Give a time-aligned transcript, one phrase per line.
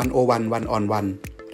[0.02, 1.06] ันโอวันวันออนวัน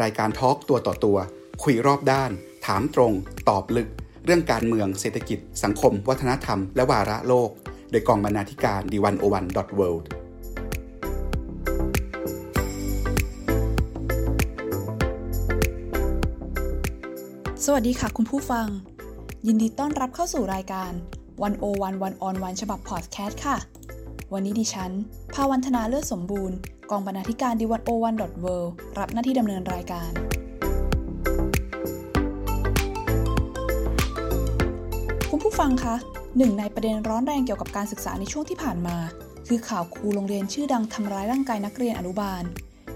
[0.02, 1.18] รายการทอล์กตัวต่อตัว
[1.62, 2.30] คุยรอบด้าน
[2.66, 3.12] ถามตรง
[3.48, 3.88] ตอบลึก
[4.24, 7.50] เรื่องการเมืองเศรษฐกิจ สังคม วัฒนธรรม และวาระโลก
[7.90, 10.08] โดยกองบรรณาธิการดีวันโอวันดอทเวิลด์
[17.64, 18.66] สวัสดีค่ะคุณผู้ฟัง
[19.46, 20.92] ยินดีต้อนรับเข้าสู่รายการ
[21.42, 23.56] วันโอวันวันออนวันฉบับพอดแคสต์ค่ะ
[24.32, 24.90] วันนี้ดิฉัน
[25.34, 26.58] ภาวันธนาเลือดสมบูรณ์
[26.92, 30.10] กองบรรณาธิการดีวันโอวันดอทเรับหน้าที่ดำเนินรายการ
[35.30, 35.94] คุณผู้ฟังคะ
[36.38, 38.96] หนึ่งในประเด็นร้อนแรงเกี่ยวกับการศึกษาในช่วงที่ผ่านมา
[39.48, 42.42] คือข่าวครูโรงเรียนชื่อดังทำร้ายร่างกายนักเรียนอนุบาล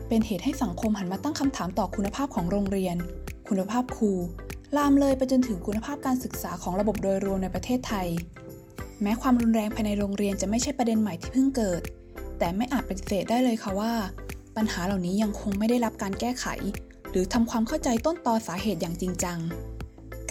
[0.08, 2.96] เป็นเหตุให้สังคมหันมาตั้งคำถามต่อคุณภาพของโรงเรียน
[3.48, 4.12] คุณภาพครู
[4.76, 8.08] ลามเลยไปจนถึงคุณภาพการศึกษาของระบบโดยรวมในประเทศไทย
[9.02, 11.82] แม้ความรุนแรงภายในโรงเรียนจะไม่ใช่ประเด็นใหม่ที่เพิ่งเกิด
[12.38, 13.92] แต่ไม่อาจปฏิเสธได้เลยค่ะว่า
[14.56, 16.46] ปัญหาเหล่านี้ยังคงไม่ได้รับการแก้ไข
[17.10, 19.38] หรือทำความเข้าใจต้นตอสาเหตุอย่างจริงจัง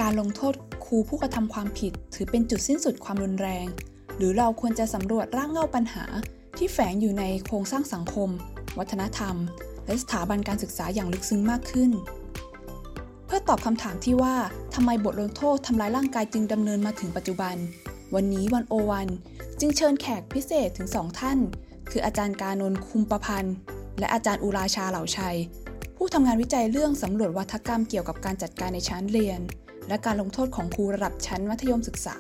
[0.01, 0.53] การลงโทษ
[0.85, 3.65] ครูผู้กระทำความผิด ถือเป็นจุดสิ้นสุดความรุนแรง
[4.17, 6.03] หรือเราควรจะสำรวจร่างเงาปัญหา
[6.57, 8.29] ที่แฝงอยู่ในโครงสร้างสังคม
[8.77, 9.35] วัฒนธรรม
[9.85, 11.91] และสถาบันการศึกษาอย่างลึกซึ้งมากขึ้น
[13.25, 14.35] เพื่อตอบคำถามที่ว่า
[14.73, 17.55] ทำไมบทลงโทษทำร้ายร่างกายจึงดำเนินมาถึงปัจจุบัน
[18.15, 19.07] วันนี้วันโอวัน
[19.59, 21.39] จึงเชิญแขกพิเศษถึงสองท่าน
[21.91, 23.55] คืออาจารย์การนนคุมประพันธ์
[23.99, 25.37] และอาจารย์อุราชาเหล่าชัย
[25.97, 29.39] ผู้ทำงานวิจัยเรื่องสำรวจวัฒกรรมเกี่ยวกับการจัดการในชั้นเรียน
[29.87, 32.17] และการลงโทษของครูระดับชั้นมัธยมศึกษา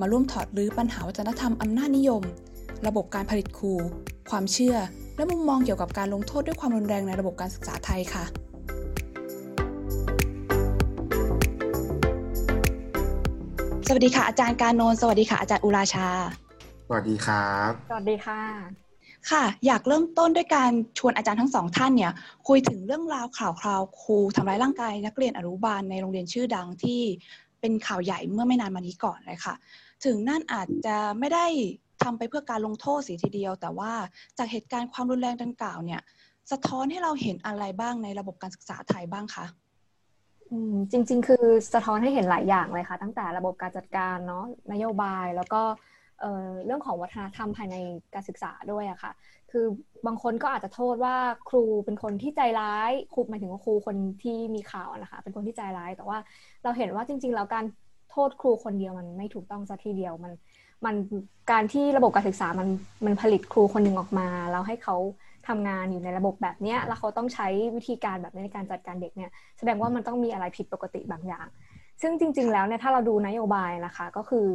[0.00, 2.22] มาร่วมถอดรื้อปัญหาวัฒนธรรมอำนาจนิยม
[2.86, 3.74] ระบบการผลิตครู
[4.30, 4.76] ความเชื่อ
[5.16, 8.24] และมุมมองเกี่ยวกับการลงโทษด้วยความรุนแรงในระบบการศึกษาไทยค่ะ
[13.86, 16.08] สวัสดีค่ะอาจารย์การโนนสวัสดีค่ะอาจารย์อุราชา
[16.86, 18.87] สวัสดีครับ สวัสดีค่ะ
[19.30, 22.12] ค่ะ อยากเริ่มต้นด้วยการชวนอาจารย์ทั้งสองท่านเนี่ย
[22.48, 27.00] คุยถึงเรื่องราวข่าวคราวครูทำร้ายร่างกายนักเรียนอนุบาลในโรงเรียนชื่อดังที่
[27.60, 29.54] เป็นข่าวใหญ่เมื่อไม่นานมานี้ก่อนเลยค่ะ
[30.04, 31.46] ถึงนั่นอาจจะไม่ได้
[32.02, 33.92] ทำไปเพื่อการลงโทษสีทีเดียว แต่ว่า
[34.38, 36.00] จากเหตุการณ์ความรุนแรงดังกล่าวเนี่ย
[36.50, 39.46] สะท้อนให้เราเห็นอะไรบ้างในระบบการศึกษาไทยบ้างคะ
[40.90, 41.44] จริง ๆ คือ
[41.74, 45.62] สะท้อนให้เห็นหลายอย่างเลยค่ะ ตั้งแต่ระบบการจัดการเนาะนโยบายแล้วก็
[46.66, 47.76] เรื่องของวัฒนธรรมภายใน
[48.14, 49.12] การศึกษาด้วยอะค่ะ
[49.50, 49.66] คือ
[50.06, 51.16] บางคนก็อาจจะโทษว่า
[51.48, 56.18] ครูเป็นคนที่ใจร้ายครูหมายถึงว่าครูคนที่มีข่าวนะคะ เป็นคนที่ใจร้าย แต่ว่า
[56.62, 57.64] เราเห็นว่าจริง ๆ แล้วการ
[58.10, 60.32] โทษครูคนเดียวมันไม่ถูกต้องซะทีเดียวมัน
[60.84, 60.94] มัน
[61.50, 62.68] การที่ระบบการศึกษามัน
[63.04, 64.96] มันผลิตครูคนหนึ่งออกมา แล้วให้เขา
[65.48, 71.46] ทำงานอยู่ในระบบแบบนี้แล้วเขาต้องใช้วิธีการแบบนี้ในการจัดการเด็กเนี่ยแสดงว่ามันต้องมีอะไรผิดปกติบางอย่าง
[72.02, 74.46] ซึ่งจริง ๆ แล้วเนี่ยถ้าเราดูนโยบายนะคะก็คือ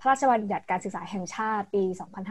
[0.00, 1.82] พระราชบัญญัติการศึกษาแห่งชาติปี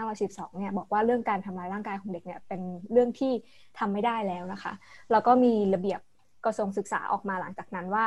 [0.05, 2.61] 2512 เนี่ยบอกว่าเรื่องการทำลายร่างกายของเด็กเนี่ยเป็น
[2.91, 3.31] เรื่องที่
[3.79, 4.73] ทำไม่ได้แล้วนะคะ
[5.11, 5.99] แล้วก็มีระเบียบ
[6.45, 8.05] กระทรวงศึกษาออกมาหลังจากนั้นว่า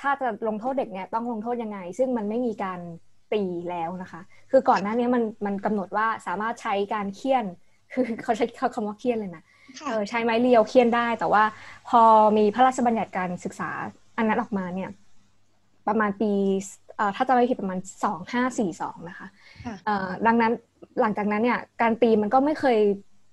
[0.00, 2.80] ถ้าจะลงโทษเด็กเนี่ยต้องลงโทษยังไง ซึ่งมันไม่มีการ
[3.32, 4.20] ตีแล้วนะคะ
[4.50, 7.44] คือก่อนหน้านี้มันมันกำหนดว่าสามารถใช้การเคี่ยน
[7.92, 9.42] คือเขาใช้คำว่าเคี่ยนเลยนะ
[9.86, 11.42] เออใช้ไม้เรียวเคี่ยนได้ แต่ว่า
[11.88, 12.02] พอ
[12.36, 13.70] มีพระราชบัญญัติการศึกษา
[14.16, 14.90] อันนั้นออกมาเนี่ย
[15.90, 16.32] ประมาณปี
[17.16, 19.28] ถ้าจะไม่ผิดประมาณสองห้าสี่สองนะคะ
[20.26, 20.52] ดังนั้น
[21.00, 22.78] หลังจากนั้นเนี่ยการตีมันก็ไม่เคย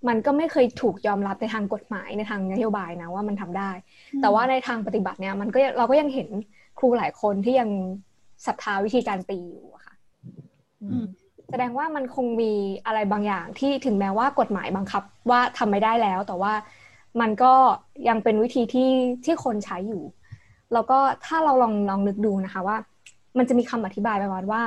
[0.09, 3.72] มันก็ไม่เคยถูกยอมรับในทางกฎหมายในทางนโยบายนะว่ามันทำได้
[4.22, 6.28] แต่ว่าในทางปฏิบัติเนี่ยมันก็เราก็ยังเห็น
[6.79, 7.69] ครูหลายคนที่ยัง
[8.45, 9.95] ศรัทธาวิธีการตีอยู่ค่ะ
[11.50, 12.53] แสดงว่ามันคงมี
[12.85, 16.53] อะไรบางอย่างที่ถึงแม้ว่ากฎหมายบังคับว่าทำไม่ได้แล้ว แต่ว่า
[17.22, 17.53] มันก็
[18.09, 18.91] ยังเป็นวิธีที่
[19.25, 20.03] ที่คนใช้อยู่
[20.74, 22.78] แล้วก็ถ้าเราลองลองนึกดูนะคะว่า
[23.38, 24.62] มันจะมีคำอธิบายประมาณว่า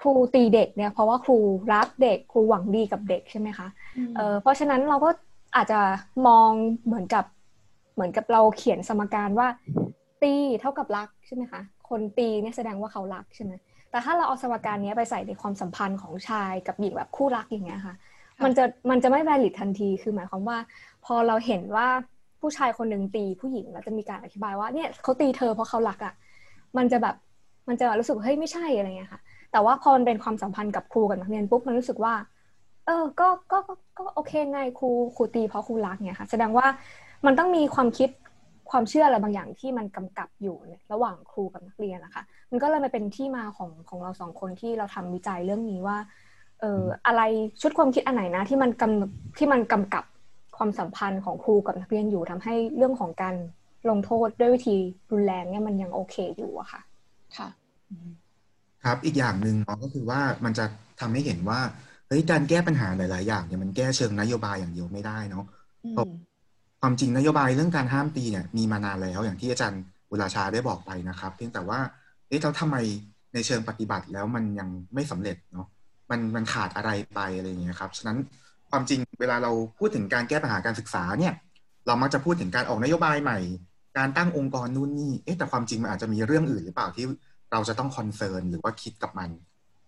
[0.00, 1.36] ครูตีเด็กเนี่ยเพราะว่าครู
[1.74, 3.66] รักเด็กครูหวังดีกับเด็กใช่ไหมคะ
[4.16, 5.10] เเพราะฉะนั้นเราก็
[5.56, 5.80] อาจจะ
[6.26, 6.50] มอง
[6.86, 7.24] เหมือนกับ
[7.94, 9.48] เหมือนกับเราเขียนสมการว่า
[10.22, 13.52] ตีเท่ากับรักใช่ไหมคะคนตีเนี่ยแสดงว่าเขารักใช่ไหม
[13.90, 17.94] แต่ถ้าเราเอาสมการนี้ไปใส่ในความสัมพันธ์ของชายกับหญิงแบบคู่รักอย่างเงี้ยค่ะ
[18.44, 20.58] มันจะมันจะไม่แวลิดทันที คือหมายความว่า
[21.04, 21.88] พอเราเห็นว่า
[22.40, 26.14] ผู้ชายคนหนึ่งตีผู้หญิงเราจะมีการอธิบายว่าเนี่ยเขาตีเธอเพราะเขารักอะ่ะ
[26.76, 27.16] มันจะแบบ
[27.68, 29.20] มันจะรู้สึกเฮ้ยไม่ใช่อะไรเงี้ยค่ะ
[29.52, 32.14] แต่ว่าพอมันเป็นความสัมพันธ์กับครูกับนักเรียนปุ๊บมันรู้สึกว่า
[32.86, 33.58] เออ ก็ก็
[33.98, 36.66] ก็โอเคไงครูครูตีเพราะครูรักเนี่ยค่ะ แสดงว่า
[37.26, 38.10] มันต้องมีความคิด
[38.70, 40.56] ความเชื่ออะไรบางอย่างที่มันกำกับอยู่
[40.92, 45.98] ระหว่างครูกับนักเรียนนะคะ มันก็เลยมาเป็นที่มาของของเราสองคนที่เราทำวิจัยเรื่องนี้ว่า
[46.60, 47.22] เอออะไร
[47.62, 50.04] ชุดความคิดอันไหนนะที่มันกำที่มันกำกับ
[50.56, 53.34] ความสัมพันธ์ของครูกับนักเรียนอยู่ทำให้เรื่องของการ
[53.90, 54.76] ลงโทษด้วยวิธี
[55.12, 56.80] รุนแรงเนี่ยมันยังโอเคอยู่อะค่ะ
[57.36, 57.48] ค่ะ
[58.84, 60.64] ครับอีกอย่างหนึ่งเนาะก็คือว่ามันจะ
[61.00, 61.60] ทำให้เห็นว่า
[62.08, 65.44] เฮ้ยการแก้ปัญหาหลาย ๆ อย่างเนี่ยมันแก้เชิงนโยบายอย่างเดียวไม่ได้เนาะ
[66.80, 71.78] ความจริงนโยบายเรื่องการห้ามตีเนี่ยมีมานานแล้วอย่างที่อาจารย์วุลาชาได้บอกไปนะครับ เพียงแต่ว่า
[72.28, 72.76] เอ๊ะแล้วทำไม
[73.34, 75.66] ในเชิงปฏิบัติแล้วมันยังไม่สำเร็จเนาะ
[76.10, 78.18] มันมันขาดอะไรไปอะไรอย่างเงี้ยครับฉะนั้น
[78.70, 81.34] ความจริงเวลาเราพูดถึงการแก้ปัญหาการศึกษาเนี่ย
[81.86, 83.38] เรามักจะพูดถึงการออกนโยบายใหม่
[83.98, 87.06] การตั้งองค์กรนู่นนี่เอ๊ะแต่ความจริงมันอาจจะมีเรื่องอื่นหรือเปล่าที่
[87.52, 89.30] เราจะต้องคอนเซิร์นหรือว่าคิดกับมัน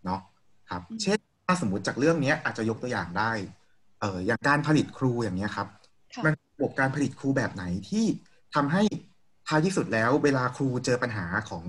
[0.04, 0.20] เนาะ
[0.70, 3.32] ครับ เช่นถ้าสมมติจากเรื่องนี้อาจจะยกตัวอย่างได้
[4.00, 5.68] เอออย่างการผลิตครูอย่างเงี้ยครับ
[6.24, 8.04] มันระบบการผลิตครูแบบไหนที่
[8.54, 8.82] ทำให้
[9.48, 11.64] ท้ายที่สุดแล้ว เวลาครูเจอปัญหาของ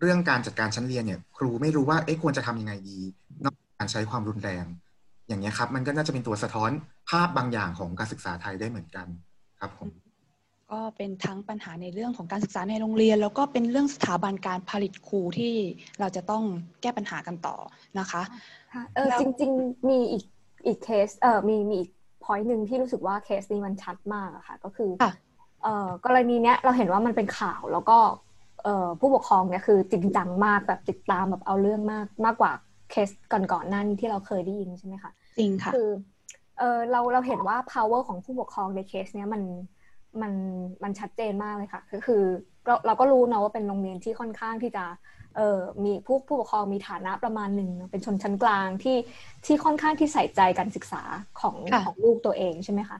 [0.00, 2.98] เรื่องการจัดการชั้นเรียนเนี่ย ครูไม่รู้ว่าเอ๊ะควรจะทำยังไงดี
[3.44, 4.64] นอกการใช้ความรุนแรง
[5.28, 6.70] อย่างเงี้ยครับ มันก็น่าจะเป็นตัวสะท้อน
[7.10, 9.06] ภาพบางอย่างของการศึกษาไทยได้เหมือนกัน
[9.60, 9.88] ครับผม
[10.72, 15.54] ก็เป็นทั้งปัญหาในเรื่องของการศึกษาในโรงเรียน แล้วก็เป็นเรื่องสถาบันการผลิตครูที่
[16.00, 16.44] เราจะต้อง
[16.82, 17.56] แก้ปัญหากันต่อ
[17.98, 18.22] นะคะ
[18.94, 20.24] เออจริง ๆ มีอีก
[20.66, 21.90] อีกเคสเออมีมีอีก
[22.24, 24.90] point หนึ่งที่รู้สึกว่าเคสนี้มันชัดมากอะค่ะก็คือ
[25.62, 27.98] เออกรณีเนี้ยเราเห็นว่ามันเป็นข่าวแล้วก็
[28.64, 32.52] เออผู้ปกครองเนี่ยคือจริงจังมากแบบติดตามแบบเอาเรื่องมากมากกว่า
[32.90, 35.88] เคสก่อนๆหน้านี้ที่เราเคยได้ยินใช่ไหมคะจริงค่ะคือ
[36.58, 39.42] เออเราเราเห็นว่า power ของผู้ปกครองในเคสเนี้ยมัน
[40.22, 40.32] มัน
[40.82, 42.22] มันชัดเจนมากเลยค่ะ ก็คือ
[42.66, 44.84] เราเราก็รู้นะว่าเป็นโรงเรียนที่ค่อนข้างที่จะ
[45.36, 48.96] เออมีผู้ผู้ปกครองมีฐานะประมาณหนึ่งเป็นชนชั้นกลางที่
[49.46, 51.02] ที่ค่อนข้างที่ใส่ใจการศึกษา
[51.40, 52.98] ของของลูกตัวเองใช่ไหมคะ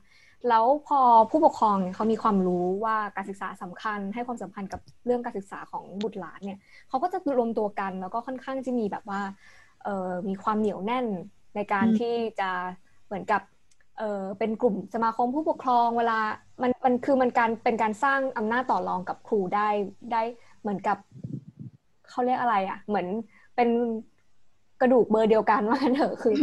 [0.49, 1.01] แล้วพอ
[1.31, 9.66] ผู้ปกครองเนี่ยเขามีความรู้ว่าการศึกษาสำคัญ ให้ความสำคัญกับเรื่องการศึกษาของบุตรหลานเนี่ยเขาก็จะรวมตัวกันแล้วก็ค่อนข้างจะมีแบบว่าเออ
[10.29, 11.07] มีความเหนียวแน่น
[11.57, 12.51] ในการที่จะ
[13.07, 13.43] เหมือนกับ
[13.99, 16.19] เออเป็นกลุ่มสมาคมผู้ปกครองเวลา
[16.63, 19.69] มันมันคือมันการเป็นการสร้างอำนาจต่อรองกับครูได้
[20.13, 20.23] ได้
[20.61, 20.99] เหมือนกับ
[22.11, 23.07] เขาเรียกอะไรอะ่ะ เหมือน
[23.57, 23.69] เป็น
[24.81, 26.35] กระดูกเบอร์เดียวกันว่าเถอะคือ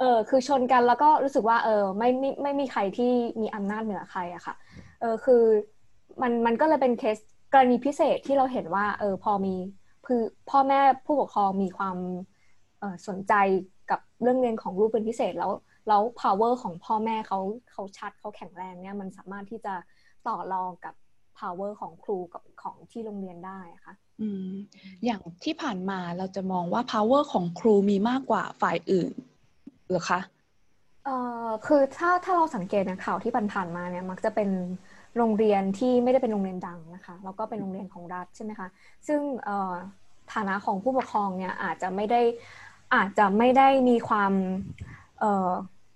[0.00, 4.54] เออคือชนกันแล้วก็รู้สึกว่า เออไม่ไม่ไม่มีใครที่มีอำนาจเหนือใครอะค่ะ
[5.00, 5.42] เออคือ
[6.22, 7.18] มันมันก็เลยเป็นเคส
[7.52, 9.54] กรณีพิเศษที่เราเห็นว่า เออพอมี
[10.06, 10.20] คือ
[10.50, 12.37] พ่อแม่ผู้ปกครองมีความเออ
[13.08, 13.34] สนใจ
[13.90, 15.52] กับเรื่องเรียนของลูกเป็นพิเศษแล้ว
[15.88, 17.38] แล้ว power ของพ่อแม่เขา
[17.72, 19.74] เขาชัดเขาแข็งแรงเนี่ยมันสามารถที่จะ
[20.26, 20.94] ต่อรองกับ
[21.38, 24.50] power ของครูกับของที่โรงเรียนได้ค่ะอืม
[25.04, 29.12] อย่างที่ผ่านมาเราจะมองว่า power ของครูมีมากกว่าฝ่ายอื่น
[29.88, 30.20] หรือคะ
[31.04, 31.16] เอ่
[31.46, 34.50] อคือถ้าถ้าเราสังเกตนะข่าวที่ผ่านๆมาเนี่ยมักจะเป็น
[35.16, 38.68] โรงเรียนที่ไม่ได้เป็นโรงเรียนดังนะคะแล้วก็เป็นโรงเรียนของรัฐใช่ไหมคะ
[39.08, 39.74] ซึ่งเอ่อ
[40.32, 42.20] ฐานะของผู้ปกครองเนี่ยอาจจะไม่ได้
[42.94, 44.32] อาจจะไม่ได้มีความ
[45.20, 45.50] เอ่อ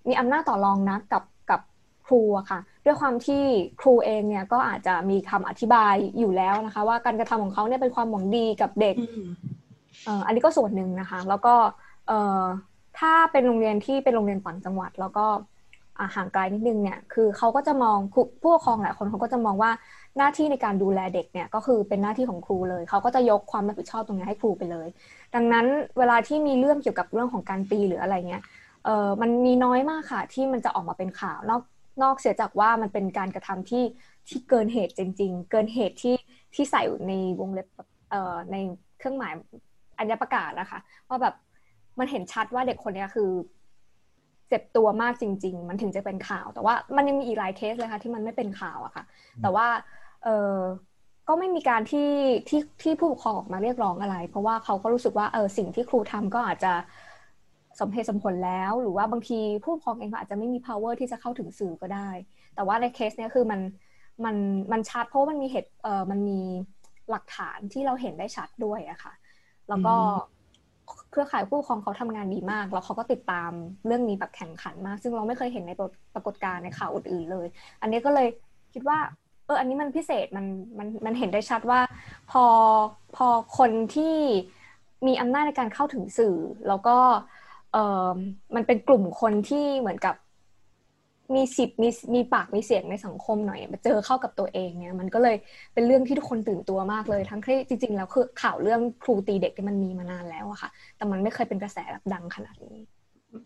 [0.07, 1.61] มีอำนาจต่อรองนะกับกับ
[2.05, 3.43] ครูอะค่ะ ด้วยความที่
[3.81, 8.95] ครูเองเนี่ยก็อาจจะมีคำอธิบายอยู่แล้วนะคะ ว่าการกระทำของเขาเนี่ยเป็นความหวังดีกับเด็ก
[10.25, 11.55] อันนี้ก็ส่วนหนึ่งนะคะ แล้วก็
[12.99, 15.25] ถ้าเป็นโรงเรียนที่เป็นโรงเรียนต่างจังหวัด แล้วก็
[16.15, 17.97] ห่างไกลนิดนึงเนี่ยคือเขาก็จะมอง
[18.41, 19.71] ผู้ปกครองหลายคนเขาก็จะมองว่า
[20.17, 24.87] หน้าที่ในการดูแลเด็กเนี่ยก็คือเป็นหน้าที่ของครูเลย เขาก็จะยกความรับผิดชอบตรงนี้ให้ครูไปเลย
[25.35, 25.65] ดังนั้น
[25.97, 28.43] เวลาที่มีเรื่องเกี่ยวกับเรื่องของการตีหรืออะไรเงี้ย
[28.85, 31.61] เออมันมีน้อยมากค่ะที่มันจะออกมาเป็นข่าวนอก
[32.03, 33.83] นอกเสียจากว่ามันเป็นการกระทำที่
[34.29, 36.15] ที่เกินเหตุจริง ๆ เกินเหตุที่
[36.55, 37.67] ที่ใส่ในวงเล็บ
[38.09, 38.55] เอ่อใน
[38.99, 39.33] เครื่องหมาย
[39.99, 41.35] อัญประกาศนะคะว่าแบบ
[41.99, 43.29] มันเห็นชัดว่าเด็กคนนี้คือ
[44.49, 49.03] เจ็บตัวมากจริง ๆ มันถึงจะเป็นข่าว แต่ว่ามันยังมีอีกหลายเคสเลยค่ะที่มันไม่เป็นข่าวอะค่ะ
[49.41, 49.67] แต่ว่า
[50.23, 50.29] เออ
[51.27, 52.09] ก็ไม่มีการที่
[52.49, 56.73] ที่ที่ผู้ปกครองออกมาเรียกร้องอะไร เพราะว่าเขาก็รู้สึกว่าเออสิ่งที่ครูทำก็อาจจะ
[57.79, 62.09] สมเหตุสมผลแล้ว หรือว่าบางทีผู้ปกครองเองก็อาจจะไม่มี power ที่จะเข้าถึงสื่อก็ได้
[62.55, 63.61] แต่ว่าในเคสเนี้ยคือมัน
[64.25, 64.35] มัน
[64.71, 66.39] มันชัดเพราะมันมีเหตุเอ่อมันมี
[67.09, 69.13] หลักฐานที่เราเห็นได้ชัดด้วยอะค่ะ
[69.69, 69.95] แล้วก็
[71.11, 73.51] เครือข่ายผู้ปกครองเขาทำงานดีมาก แล้วเขาก็ติดตาม
[73.85, 75.71] เรื่องนี้แบบแข่งขันมาก ซึ่งเราไม่เคยเห็นใน
[76.13, 77.47] ปรากฏการณ์ในข่าวอื่นๆเลย
[77.81, 78.27] อันนี้ก็เลย
[78.73, 78.97] คิดว่า
[79.45, 80.45] เอออันนี้มันพิเศษมัน
[80.77, 81.79] มันมันเห็นได้ชัดว่า
[82.31, 82.45] พอ
[83.15, 84.15] พอคนที่
[85.07, 86.35] มีอำนาจในการเข้าถึงสื่อ
[86.67, 86.97] แล้วก็
[87.73, 88.17] เออ
[88.55, 90.15] มันเป็นกลุ่มคนที่เหมือนกับ
[91.35, 95.35] มีสิทธิ์มีมีปากมีเสียงในสังคมหน่อยมาเจอเข้ากับตัวเองเนี่ยมันก็เลย
[95.73, 102.77] เป็นเรื่องที่ทุกคนตื่นตัวมากเลย ทั้งที่จริง ๆ แล้วคือข่าวเรื่องครูตีเด็กที่มันมีมานานแล้วอะค่ะ แต่มันไม่เคยเป็นกระแสแบบดังขนาดนี้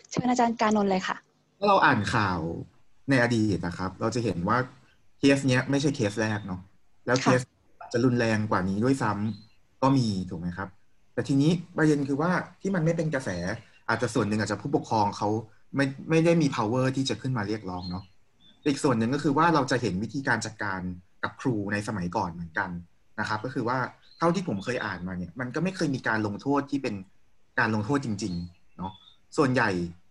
[0.10, 1.16] เชิญอาจารย์การนนท์เลยค่ะ
[1.58, 2.39] ถ้าเราอ่านข่าว
[3.10, 4.58] ในอดีตนะครับ เราจะเห็นว่า
[5.19, 6.62] เคสเนี้ยไม่ใช่เคสแรกเนาะ
[7.05, 7.41] แล้วเคส
[7.93, 10.69] จะรุนแรงกว่านี้ด้วยซ้ำก็มีถูกไหมครับ
[11.13, 12.31] แต่ทีนี้ประเด็นคือว่า
[12.62, 13.29] ที่มันไม่เป็นกระแส
[13.89, 15.29] อาจจะส่วนหนึ่งอาจจะผู้ปกครองเขา
[15.75, 18.03] ไม่ไม่ได้มี power ที่จะขึ้นมาเรียกร้องเนาะ
[18.65, 20.79] อีกส่วนหนึ่งก็คือว่าเราจะเห็นวิธีการจัดการ
[21.24, 22.69] กับครูในสมัยก่อนเหมือนกัน
[23.19, 23.77] นะครับ ก็คือว่า
[24.17, 26.95] เท่าที่ผมเคยอ่านมาเนี่ยมันก็ไม่เคยมีการลงโทษที่เป็น
[27.59, 28.91] การลงโทษจริงๆเนาะ
[29.38, 29.69] ส่วนใหญ่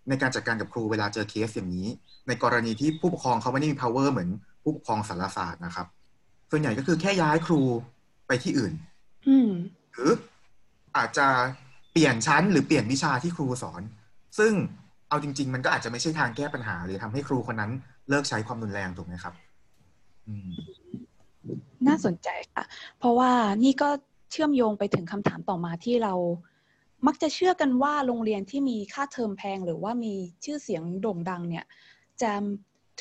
[0.09, 1.89] ในการจัดการกับครูเวลาเจอเคสอย่างนี้
[2.29, 4.31] ในกรณีที่ผู้ปกครองเขาไม่ได้มี power เหมือน
[4.67, 5.87] ผู้ปกครองสารศาสตร์นะครับ
[6.51, 7.63] ส่วนใหญ่ก็คือแค่ย้ายครู
[8.27, 8.73] ไปที่อื่น
[9.29, 9.51] อืม
[9.93, 10.13] หรือ
[10.97, 11.27] อาจจะ
[11.93, 13.83] เปลี่ยนชั้นหรือเปลี่ยนวิชาที่ครูสอน
[14.39, 14.53] ซึ่ง
[15.09, 17.73] เอาจริง ๆ มันก็อาจจะไม่ใช่ทางแก้ปัญหา หรือทำให้ครูคนนั้น
[18.09, 19.35] เลิกใช้ความรุนแรงถูกไหมครับ
[20.27, 20.49] อืม
[21.87, 22.65] น่าสนใจค่ะ
[22.99, 23.31] เพราะว่า
[23.65, 23.89] นี่ก็
[24.33, 26.15] เชื่อมโยงไปถึงคำถามต่อมาที่เรา
[27.07, 31.65] มักจะเชื่อกันว่าโรงเรียนที่มีค่าเทอมแพงหรือว่ามีชื่อเสียงโด่งดังเนี่ย
[32.23, 32.33] จะ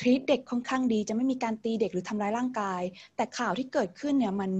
[0.04, 2.82] รีตเด็กค่อนข้างดี จะไม่มีการตีเด็กหรือทำร้ายร่างกาย
[3.16, 4.50] แต่ข่าวที่เกิดขึ้นเนี่ยมัน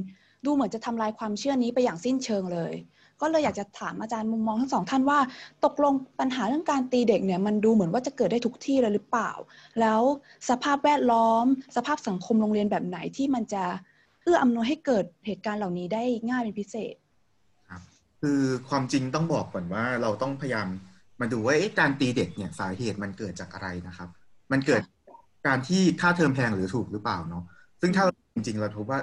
[0.44, 2.74] ดูเหมือนจะทำลายความเชื่อนี้ไปอย่างสิ้นเชิงเลย
[3.20, 5.18] ก็เลยอยากจะถามอาจารย์มุมมองทั้งสองท่านว่า
[5.64, 9.30] ตกลงปัญหาเรื่องการตีเด็กเนี่ยมันดูเหมือนว่าจะเกิดได้ทุกที่เลยหรือเปล่า
[9.80, 10.02] แล้ว
[10.48, 11.44] สภาพแวดล้อม
[11.76, 13.64] สภาพสังคมโรงเรียนแบบไหนที่มันจะ
[14.22, 16.94] เอื้ออำนวยให้เกิดเหตุการณ์เหล่านี้ได้ง่ายเป็นพิเศษ
[17.68, 17.80] ครับ
[18.22, 20.68] คือความจริงต้องบอกก่อนว่าเราต้องพยายาม
[21.20, 24.08] มาดูว่าการตีเด็กเนี่ยสาเหตุมันเกิดจากอะไรนะครับ
[24.52, 24.82] มันเกิด
[25.46, 27.44] การที่ค่าเทอมแพงหรือถูกหรือเปล่าเนาะ
[27.80, 29.00] ซึ่งถ้าจริงๆเราพบว่า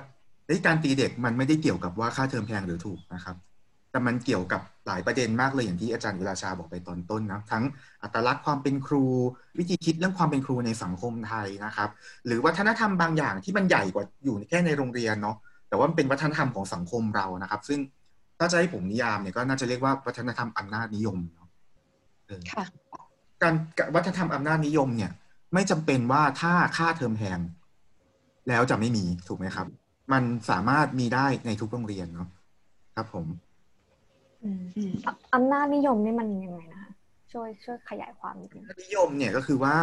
[0.48, 3.36] เอ๊ะการตีเด็กมันไม่ได้เกี่ยวกับว่าค่าเทอมแพงหรือถูกนะครับ
[3.92, 7.64] แต่มันเกี่ยวกับหลายประเด็นมากเลยอย่างที่อาจารย์วิราชาบอกไปตอนต้นนะทั้ง
[8.04, 9.04] อัตลักษณ์ความเป็นครู
[9.60, 11.90] วิธีคิดเรื่องความเป็นครูในสังคมไทยนะครับ
[12.26, 15.38] หรือวัฒนธรรมบางอย่างที่มันใหญ่กว่าอยู่แค่ในโรงเรียนเนาะ
[15.70, 17.80] แต่ว่ามันเป็นวัฒนธรรมของสังคมเรานะครับ ซึ่ง
[18.40, 21.50] ถ้าจะให้ผมนิยามเนี่ยก็น่าจะเรียกว่าวัฒนธรรมอำนาจนิยมเนาะ
[22.28, 22.66] เออค่ะ
[23.42, 23.54] การ
[23.96, 25.12] วัฒนธรรมอำนาจนิยมเนี่ย
[25.54, 27.40] ไม่จำเป็นว่าถ้าค่าเทอมแพง
[28.50, 29.68] แล้วจะไม่มีถูกไหมครับ
[30.12, 32.30] มันสามารถมีได้ในทุกโรงเรียนเนาะ
[32.96, 33.26] ครับผม
[34.44, 36.92] อืมอืมอะอำนาจนิยมนี่มันยังไงนะคะ
[37.34, 39.76] ช่วยช่วยขยายความนิดนึงนิยมเนี่ยก็คือว่า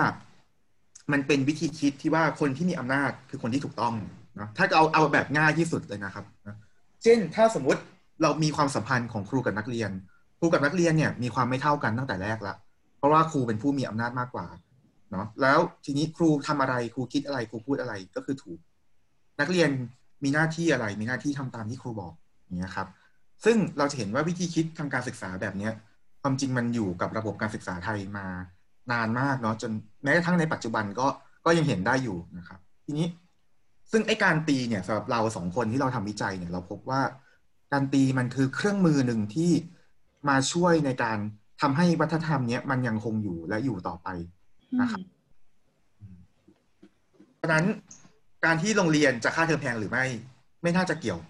[1.12, 3.94] มันเป็นวิธีคิดที่ว่าคนที่มีอำนาจคือคนที่ถูกต้อง
[4.36, 6.56] เนาะถ้าเอาเอาแบบง่ายที่สุดเลยนะครับนะ
[7.02, 7.80] เช่นถ้าสมมุติ
[8.22, 9.90] เรามีความสัมพันธ์ของครูกับนักเรียน
[10.38, 12.54] ครูกับนักเรียนเนี่ยมีความไม่เท่ากันตั้งแต่แรกละ
[12.98, 14.46] เพราะว่าครูเป็นผู้มีอำนาจมากกว่า
[15.12, 18.58] เนาะแล้วทีนี้ครูทำอะไรครูคิดอะไรครูพูดอะไรก็คือถูก
[19.40, 19.70] นักเรียน
[20.24, 22.12] มีหน้าที่อะไร มีหน้าที่ทำตามที่ครูบอก
[22.44, 22.88] อย่างเงี้ยครับ
[23.44, 25.72] ซึ่งเราจะเห็นว่าวิธีคิดทางการศึกษาแบบเนี้ย
[26.22, 28.26] ความจริงมันอยู่กับระบบการศึกษาไทยมา
[28.92, 31.06] นานมากเนาะจนแม้กระทั่งในปัจจุบันก็
[31.44, 33.06] ก็ยังเห็นได้อยู่นะครับ ทีนี้
[33.92, 37.02] ซึ่งไอการตีเนี่ยสำหรับเราสองคนที่เราทำวิจัยเนี่ยเราพบว่า
[37.72, 39.50] การตีมันคือเครื่องมือหนึ่งที่
[40.28, 41.18] มาช่วยในการ
[41.60, 44.08] ทำให้วัฒนธรรมเนี้ยมันยังคงอยู่และอยู่ต่อไป
[44.80, 45.02] นะครับ
[47.36, 47.64] เพราะฉะนั้น
[48.44, 50.04] การที่โรงเรียนจะค่าเทอมแพงหรือไม่
[50.62, 51.20] ไม่น่าจะเกี่ยว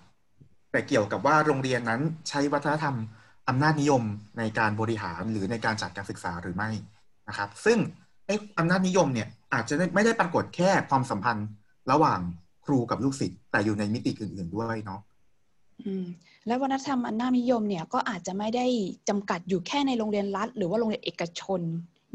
[0.71, 2.97] แต่เกี่ยวกับว่าโรงเรียนนั้นใช้วัฒนธรรม
[3.49, 4.03] อำนาจนิยม
[4.39, 6.71] ในการบริหารหรือในการจัดการศึกษาหรือไม่
[7.29, 7.79] นะครับ ซึ่ง
[8.27, 11.49] ไอ้อำนาจนิยมเนี่ยอาจจะไม่ได้ปรากฏแค่ความสัมพันธ์
[11.91, 12.21] ระหว่าง
[12.65, 15.01] ครูกับลูกศิษย์แต่อยู่ในมิติอื่น ๆด้วยเนาะ
[15.85, 16.05] อืม
[16.47, 18.67] และวัฒนธรรมอันน่านิยมเนี่ยก็อาจจะไม่ได้
[19.09, 21.61] จำกัดอยู่แค่ในโรงเรียนรัฐ หรือว่าโรงเรียนเอกชน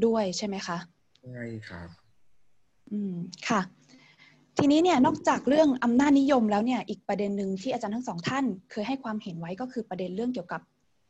[0.06, 0.78] ด้วยใช่ไหมคะ
[1.34, 1.90] ใช่ครับ
[2.92, 3.16] อืม
[3.50, 3.62] ค่ะ
[4.58, 10.62] ทีนี้เนี่ยนอกจากเรื่องอำนาจนิยมแล้วเนี่ย อีกประเด็นหนึ่งที่อาจารย์ทั้งสองท่าน เคยให้ความเห็นไว้ก็คือประเด็นเรื่องเกี่ยวกับ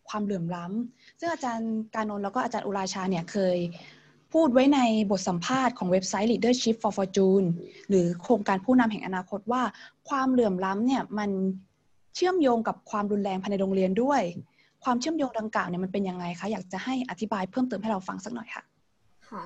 [0.10, 3.58] ความเหลื่อมล้ำซึ่งอาจารย์การนนท์แล้วก็อาจารย์อุราชาเนี่ยเคย
[4.34, 4.80] พูดไว้ใน
[5.12, 7.46] บทสัมภาษณ์ของเว็บไซต์ Leadership for Fortune
[7.90, 9.62] หรือโครงการผู้นำแห่งอนาคตว่า
[10.10, 11.30] ความเหลื่อมล้ำเนี่ยมัน
[12.16, 14.22] เชื่อมโยงกับความรุนแรงภายในโรงเรียนด้วย
[14.84, 18.64] ความเชื่อมโยงดังกล่าวเนี่ยมันเป็นยังไงคะ อยากจะให้อธิบายเพิ่มเติมให้เราฟังสักหน่อยค่ะ
[19.30, 19.44] ค่ะ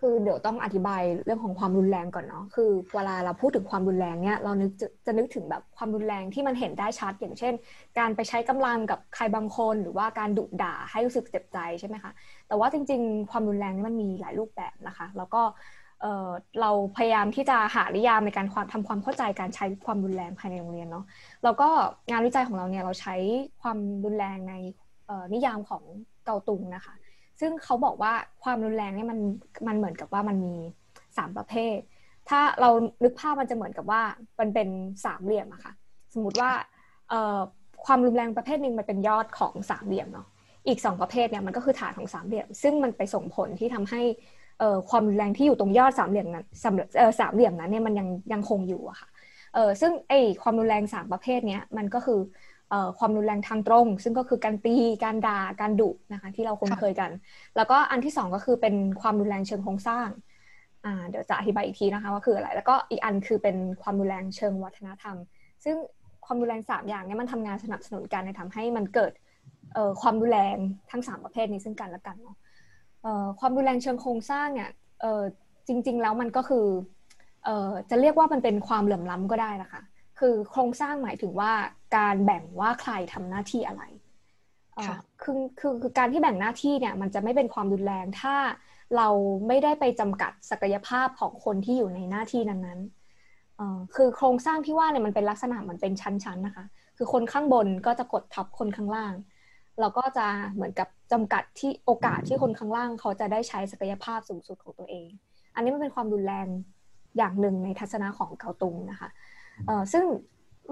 [0.00, 7.54] คือเดี๋ยวต้องอธิบายเรื่องของความรุนแรงก่อนเนาะคือเวลาเราพูดถึงความรุนแรงเนี่ยเรานึกจะจะนึกถึงแบบความรุนแรงที่มันเห็นได้ชัด อย่างเช่น
[7.98, 12.12] การไปใช้กำลังกับใครบางคน หรือว่าการดุด่าให้รู้สึกเจ็บใจใช่ไหมคะ
[12.48, 15.42] แต่ว่าจริง ๆ ความรุนแรงนี่มันมีหลายรูปแบบนะคะ แล้วก็
[16.00, 21.04] เเราพยายามที่จะหานิยามในการความทำความเข้าใจการใช้ความรุนแรงภายในโรงเรียนเนาะ
[21.44, 21.68] แล้วก็
[22.10, 23.14] งานวิจัยของเราเนี่ยเราใช้
[23.62, 24.54] ความรุนแรงใน
[25.34, 25.82] นิยามของ
[26.24, 26.94] เกาตุงนะคะ
[27.40, 29.18] ซึ่งเขาบอกว่าความรุนแรงเนี่ยมัน
[29.68, 30.54] มันเหมือนกับว่ามันมี
[31.16, 31.76] สามประเภท
[32.28, 32.70] ถ้าเรา
[33.04, 34.02] นึกภาพมันจะเหมือนกับว่า
[34.40, 34.68] มันเป็น
[35.04, 35.72] สามเหลี่ยมอะค่ะ
[36.14, 36.50] สมมติว่า
[37.08, 37.38] เอ่อ
[37.84, 40.26] ความรุนแรงประเภทหนึ่งมันเป็นยอดของสามเหลี่ยมเนาะ
[40.68, 44.02] อีกสองประเภทเนี่ยมันก็คือฐานของสามเหลี่ยม ซึ่งมันไปส่งผลที่ทำให้
[44.58, 49.08] เอ่อความรุนแรงที่อยู่ตรงยอดสามเหลี่ยมนั้นสามเอ่อสามเหลี่ยมนั้นเนี่ยมันยังยังคงอยู่อะค่ะ
[49.54, 52.18] เออซึ่งไอความรุนแรงสามประเภทเนี้ยมันก็คือ
[52.98, 57.10] ความรุนแรงทางตรง ซึ่งก็คือการตีการด่าการดุนะคะที่เราคุ้นเคยกัน
[57.56, 60.08] แล้วก็อันที่สองก็คือเป็นความรุนแรงเชิงโครงสร้าง
[60.84, 65.16] อ่าเดี๋ยวจะอธิบายอีกทีนะคะว่าคืออะไร แล้วก็อีกอันคือเป็นความรุนแรงเชิงวัฒนธรรม
[65.64, 65.76] ซึ่ง
[66.26, 69.12] ความรุนแรงสามอย่างเนี้มันทำงานสนับสนุนกันในทำให้มันเกิด
[69.74, 70.56] เอ่อความรุนแรง
[70.90, 72.36] ทั้งสามประเภทนี้ซึ่งกันและกันเนาะ
[73.02, 74.70] เอ่อความรุนแรงเชิงโครงสร้างเนี่ย
[75.00, 75.22] เอ่อ
[75.68, 76.66] จริง ๆ แล้วมันก็คือ
[77.44, 79.80] เอ่อจะเรียกว่ามันเป็นความเหลื่อมล้ำก็ได้นะคะ
[80.18, 81.52] คือโครงสร้างหมายถึงว่า
[81.96, 83.82] การแบ่งว่าใครทำหน้าที่อะไร
[84.74, 88.36] เอ่อค่ะคือคือคือการที่แบ่งหน้าที่เนี่ย มันจะไม่เป็นความรุนแรงถ้า
[88.96, 89.08] เรา
[89.48, 96.64] ไม่ได้ไปจำกัดศักยภาพของคนที่อยู่ในหน้าที่นั้นๆคือโครงสร้างที่ว่าเนี่ยมันเป็นลักษณะเหมือนเป็นชั้นๆนะคะ
[96.96, 99.14] คือคนข้างบนก็จะกดทับคนข้างล่าง
[99.80, 105.08] เราก็จะเหมือนกับจำกัดที่โอกาสที่คนข้างล่าง เขาจะได้ใช้ศักยภาพสูงสุดของตัวเอง
[105.54, 106.46] อันนี้มันเป็นความรุนแรง
[107.16, 109.08] อย่างหนึ่งในทัศนะของเกาตุงนะคะ
[109.92, 110.04] ซึ่ง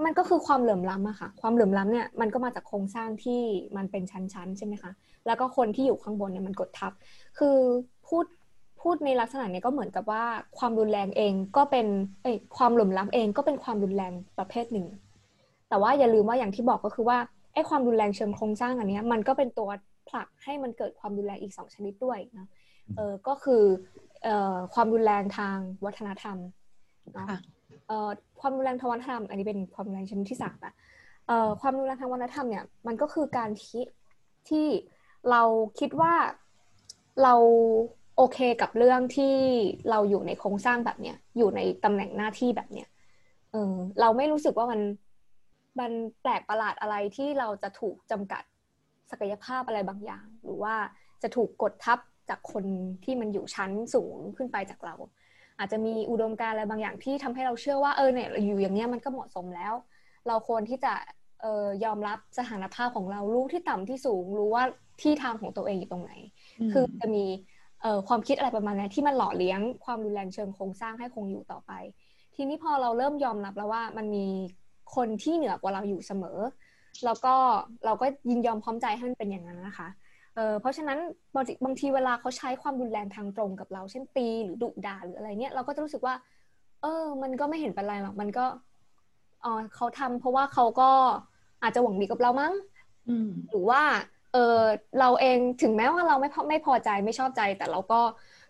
[0.05, 3.41] มันก็คือความเหลื่อมล้ำอะค่ะ ความเหลื่อมล้ำเนี่ยมันก็มาจากโครงสร้างที่
[3.77, 4.91] มันเป็นชั้นๆ ใช่ไหมคะ
[5.25, 6.91] แล้วก็คนที่อยู่ข้างบนเนี่ยมันกดทับ
[7.37, 7.57] คือ
[8.07, 8.25] พูด
[8.81, 10.23] พูดในลักษณะนี้ก็เหมือนกับว่า
[10.59, 11.87] ความรุนแรงเองก็เป็น
[12.23, 14.87] เอ้ความเหลื่อมล้ำเองก็เป็นความรุนแรงประเภทหนึ่ง
[15.69, 17.17] แต่ว่าอย่าลืมว่าอย่างที่บอกก็คือว่า
[17.53, 19.69] ไอ้ความรุนแรงเชิงโครงสร้างอันนี้มันก็เป็นตัว
[20.09, 22.47] ผลักให้มันเกิดความรุนแรงอีกสองชนิดด้วยนะ
[22.97, 23.63] เออก็คือ
[24.23, 26.37] เอ่อความรุนแรงทางวัฒนธรรม
[27.13, 27.27] เนาะ
[28.39, 30.73] ความรุนแรงทางวัฒนธรรม อันนี้เป็นความรุนแรงชนิดที่สามอะ
[31.61, 33.83] ความรุนแรงทางวัฒนธรรมเนี่ยมันก็คือการที่
[34.49, 34.67] ที่
[35.31, 35.41] เรา
[35.79, 36.13] คิดว่า
[37.23, 37.35] เรา
[38.17, 39.35] โอเคกับเรื่องที่
[39.89, 42.87] เราอยู่ในโครงสร้างแบบเนี้ยอยู่ในตำแหน่งหน้าที่แบบเนี้ย
[43.51, 44.81] เออเราไม่รู้สึกว่ามัน
[45.79, 45.91] มัน
[46.21, 48.43] แปลกประหลาดอะไรที่เราจะถูกจำกัด
[49.11, 50.75] ศักยภาพอะไรบางอย่าง หรือว่า
[51.23, 52.65] จะถูกกดทับจากคน
[53.03, 54.95] ที่มันอยู่ชั้นสูงขึ้นไปจากเรา
[55.59, 59.73] อาจจะมีอุดมการณ์อะไรบางอย่างที่ทำให้เราเชื่อว่าเออเนี่ยอยู่อย่างเนี้ยมันก็เหมาะสมแล้ว
[60.27, 60.93] เราควรที่จะ
[61.41, 64.63] เออยอมรับสถานภาพของเรารู้ที่ต่ำที่สูงรู้ว่า
[65.01, 66.11] ที่ทางของตัวเองอยู่ตรงไหน
[66.71, 67.25] คือจะมี
[67.81, 71.71] เอ่อความคิดอะไรประมาณนี้ที่มันหล่อเลี้ยงความรุนแรงเชิงโครงสร้างให้คงอยู่ต่อไป
[72.35, 74.25] ทีนี้พอเราเริ่มยอมรับแล้วว่ามันมี
[74.95, 76.39] คนที่เหนือกว่าเราอยู่เสมอ
[77.05, 77.35] แล้วก็
[77.85, 79.87] เราก็ยินยอมพร้อมใจให้มันเป็นอย่างนั้นนะคะ
[80.37, 80.99] เเพราะฉะนั้น
[81.35, 86.15] บางบางทีเวลาเขาใช้ความรุนแรงทางตรงกับเรา เช่นตีหรือดุด่าหรืออะไรเนี่ยเราก็จะรู้สึกว่า
[86.81, 88.45] เออ มันก็ไม่เห็นเป็นไรหรอกมันก็
[89.45, 90.89] อ๋อเขาทำเพราะว่าเขาก็
[91.63, 92.53] อาจจะหวังดีกับเรามั้ง
[93.49, 93.81] หรือว่า
[94.33, 94.59] เออ
[94.99, 98.01] เราเองถึงแม้ว่าเราไม่ไม่พอใจไม่ชอบใจ แต่เราก็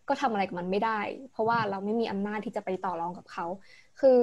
[0.07, 0.99] ก็ทำอะไรกับมันไม่ได้
[1.31, 3.45] เพราะว่าเราไม่มีอำนาจที่จะไปต่อรองกับเขา
[3.99, 4.19] คือ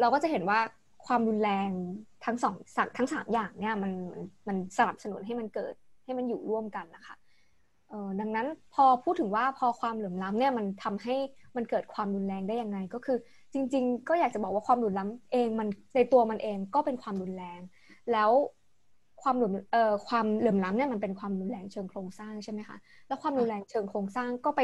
[0.00, 0.60] เราก็จะเห็นว่า
[1.06, 1.70] ความรุนแรง
[2.24, 2.54] ทั้งสอง
[2.96, 3.92] ทั้งสามอย่างเนี่ยมัน
[4.48, 7.16] มันสนับสนุนให้มันเกิด ให้มันอยู่ร่วมกันนะคะ
[7.90, 11.14] เออดังนั้นพอพูดถึงว่าพอความเหลื่อมล้ำเนี่ยมันทำให้
[11.56, 13.16] มันเกิดความรุนแรงได้ยังไง ก็คือ
[13.52, 17.60] จริง ๆ ก็อยากจะบอกว่าความเหลื่อมล้ำเองมันในตัวมันเองก็เป็นความรุนแรง
[18.12, 18.30] แล้ว
[19.22, 24.60] ความเหลื่อมเอ่อความเหลื่อมล้ำเนี่ยมันเป็นความรุนแรงเชิงโครงสร้างใช่ไหมคะแล้วความรุนแรงเชิงโครงสร้างก็ไป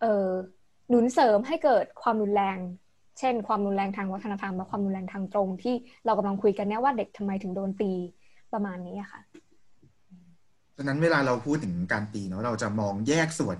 [0.00, 0.30] เอ่อ
[0.88, 2.58] หนุนเสริมให้เกิดความรุนแรง
[3.18, 7.92] เช่น ความรุนแรงทางวัฒนธรรมและความรุนแรงทางตรงที่เรากำลังคุยกันเนี่ยว่าเด็กทำไมถึงโดนตี
[8.52, 9.20] ประมาณนี้ค่ะ
[10.80, 13.58] ดังนั้นเวลาเราพูดถึงการตีเนาะเราจะมองแยกส่วน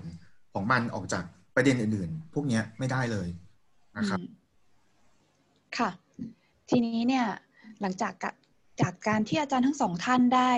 [0.53, 1.23] ของมันออกจาก
[1.55, 3.27] ประเด็นอื่นๆ พวกนี้ไม่ได้เลย
[3.97, 4.19] นะครับ
[5.77, 5.89] ค่ะ
[6.69, 7.25] ทีนี้เนี่ย
[7.81, 8.13] หลังจาก
[8.81, 10.51] จากการที่อาจารย์ทั้งสองท่านได้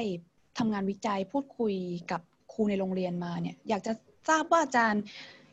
[0.58, 1.74] ทำงานวิจัยพูดคุย
[2.12, 2.22] กับ
[2.52, 3.94] ครูในโรงเรียนมาเนี่ย อยากจะ
[4.30, 5.02] ทราบว่าอาจารย์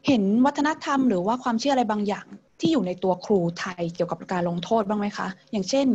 [0.06, 2.26] เห็นวัฒนธรรมหรือว่าความเชื่ออะไรบางอย่าง
[2.60, 5.86] ที่อยู่ในตัวครูไทยเกี่ยวกับการลงโทษบ้างไหมคะ อย่างเช่น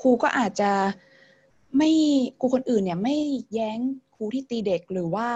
[0.00, 0.70] ครูก็อาจจะ
[1.78, 1.90] ไม่
[2.40, 3.16] ครูคนอื่นเนี่ยไม่
[3.52, 3.78] แย้ง
[4.22, 5.28] รูที่ตีเด็กหรือว่า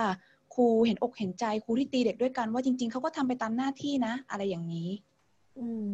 [0.54, 4.88] ครูเห็นอกเห็นใจครูที่ตีเด็กด้วยกันว่าจริง ๆเขาก็ทำไปตามหน้าที่นะ อะไรอย่างนี้
[5.58, 5.92] อืม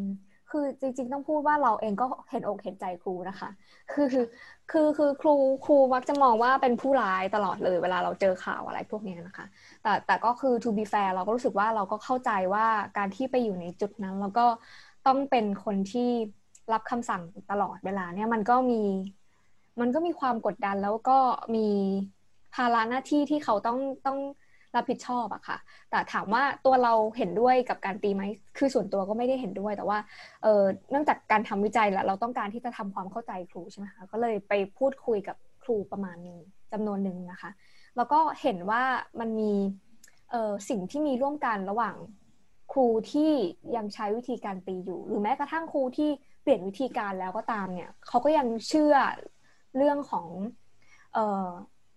[0.50, 3.50] คือจริงๆต้องพูดว่าเราเองก็เห็นอกเห็นใจครูนะคะ
[3.92, 4.26] คือคือ
[4.70, 9.46] คือคือครูครูมักจะมองว่าเป็นผู้ร้ายตลอดเลย เวลาเราเจอข่าวอะไรพวกนี้นะคะ
[9.83, 12.66] แต่แต่ก็คือ to be fair เราก็รู้สึกว่าเราก็เข้าใจว่า
[12.98, 14.46] การที่ไปอยู่ในจุดนั้น แล้วก็
[15.07, 16.11] ต้องเป็นคนที่
[16.72, 18.83] รับคำสั่งตลอดเวลาเนี่ยมันก็มี
[19.81, 21.18] มันก็มีความกดดันแล้วก็
[21.55, 21.68] มี
[22.54, 24.18] ภาระหน้าที่ที่เขาต้องต้อง
[24.76, 25.58] รับผิดชอบอะค่ะ
[25.90, 28.22] แต่ถามว่าตัวเราเห็นด้วยกับการตีไหม
[28.58, 29.98] คือส่วนตัวก็ไม่ได้เห็นด้วย แต่ว่า
[30.42, 36.38] เออเนื่องจากการทำวิจัยแหละเราต้องการที่จะทำความเข้าใจครูใช่ไหมคะ ก็เลยไปพูดคุยกับครูประมาณนึง
[36.72, 37.50] จำนวนหนึ่งนะคะ
[37.96, 38.82] แล้วก็เห็นว่า
[39.20, 39.52] มันมี
[40.30, 41.96] เออสิ่งที่มีร่วมกันระหว่าง
[42.72, 43.30] ครูที่
[43.76, 46.10] ยังใช้วิธีการตีอยู่ หรือแม้กระทั่งครูที่
[46.42, 48.94] เปลี่ยนวิธีการแล้วก็ตามเนี่ย เขาก็ยังเชื่อ
[49.76, 50.26] เรื่องของ
[51.14, 51.48] เออ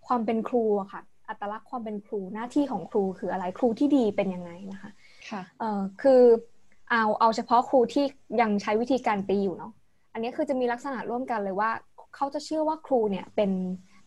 [0.06, 4.90] ความเป็นครูอะค่ะ อัตลักษณ์ความเป็นครูหน้าที่ของครูคืออะไรครูที่ดีเป็นยังไงนะคะ
[5.30, 6.22] ค่ะเอ่อคือ
[6.90, 8.04] เอาเอาเฉพาะครูที่
[8.40, 9.72] ยังใช้วิธีการตีอยู่เนาะ
[10.12, 11.70] อันนี้คือจะมีลักษณะร่วมกันเลยว่า
[12.14, 13.50] เขาจะเชื่อว่าครูเนี่ยเป็น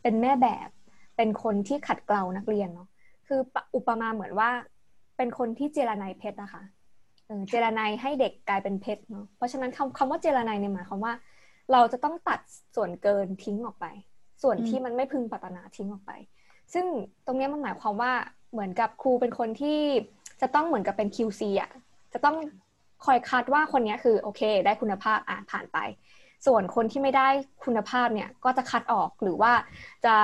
[0.01, 0.69] เป็นแม่แบบ
[1.17, 2.87] เป็นคนที่ขัดเกลานักเรียนเนาะ
[3.27, 3.39] คือ
[3.75, 4.49] อุปมาเหมือนว่า
[5.17, 6.63] เป็นคนที่เจรนายเพชรนะคะ
[7.49, 11.13] เจรนายให้เด็กกลายเป็นเพชรเนาะเพราะฉะนั้นคำคำว่าเจรนายเนี่ยหมายความว่า
[11.71, 12.39] เราจะต้องตัด
[12.75, 13.85] ส่วนเกินทิ้งออกไป
[14.41, 16.11] ส่วนที่มันไม่พึงปรารถนาทิ้งออกไป
[16.73, 16.85] ซึ่ง
[17.25, 18.13] ตรงนี้มันหมายความว่า
[18.51, 19.79] เหมือนกับครูเป็นคนที่
[20.41, 21.71] จะต้องเหมือนกับเป็น QC อะ
[22.13, 22.35] จะต้อง
[23.05, 25.77] คอยคัดว่าคนนี้คือโอเค ได้คุณภาพอ่านผ่านไป
[26.45, 27.27] ส่วนคนที่ไม่ได้
[27.65, 29.51] คุณภาพเนี่ยก็จะคัดออกหรือว่า
[30.05, 30.15] จะ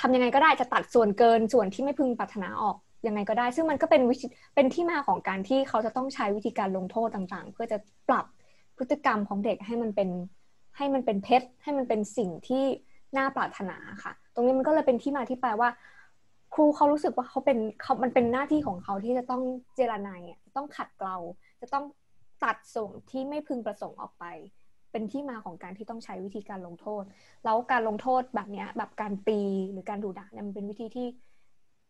[0.00, 8.24] ทำยังไงก็ได้จะตัดส่วนเกินส่วนที่ไม่พึงปรารถนาออกยังไงก็ได้ ซึ่งมันก็เป็นวิธีเป็นที่มาของการที่เขาจะต้องใช้วิธีการลงโทษต่างๆ เพื่อจะปรับ
[8.78, 10.08] พฤติกรรมของเด็กให้มันเป็น
[10.76, 12.64] ให้มันเป็นเพชรให้มันเป็นสิ่งที่
[13.16, 15.70] น่าปรารถนาค่ะ ตรงนี้มันก็เลยเป็นที่มาที่ไปว่า
[16.54, 19.42] ครูเขารู้สึกว่าเขาเป็นเขามันเป็นหน้าที่ของเขาที่จะต้อง
[19.74, 21.16] เจรนายจะต้องขัดเกลา
[21.60, 21.84] จะต้อง
[22.44, 24.24] ตัดส่งที่ไม่พึงประสงค์ออกไป
[24.94, 27.04] เป็นที่มาของการที่ต้องใช้วิธีการลงโทษ
[27.44, 29.40] แล้วการลงโทษแบบนี้แบบการตี
[29.72, 31.06] หรือการดูด่าเนี่ยมันเป็นวิธีที่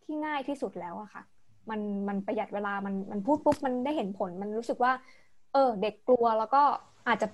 [0.05, 1.23] ที่ง่ายที่สุดแล้วอะค่ะ
[1.71, 4.93] มันมันประหยัดเวลา มันมันพูดปุ๊บมันได้เห็นผล มันรู้สึกว่า
[5.53, 6.63] เออ เด็กกลัวแล้วก็
[7.09, 7.29] อาจจะ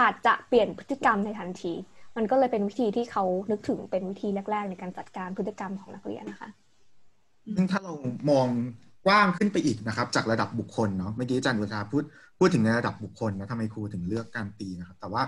[0.00, 1.72] อาจจะเปลี่ยนพฤติกรรมในทันที
[2.16, 6.50] มันก็เลยเป็นวิธีที่เขานึกถึงเป็นวิธีแรก ๆ ในการจัดการพฤติกรรมของนักเรียนนะคะ
[7.56, 7.92] ซึ่งถ้าเรา
[8.30, 8.46] มอง
[9.06, 12.02] กว้างขึ้นไปอีกนะครับ จากระดับบุคคลเนาะเมื่อกี้อาจารย์วุฒาพูด
[12.38, 15.22] พูดถึงในระดับบุคคลนะทำไมครูถึงเลือกการตีนะครับ แต่ว่า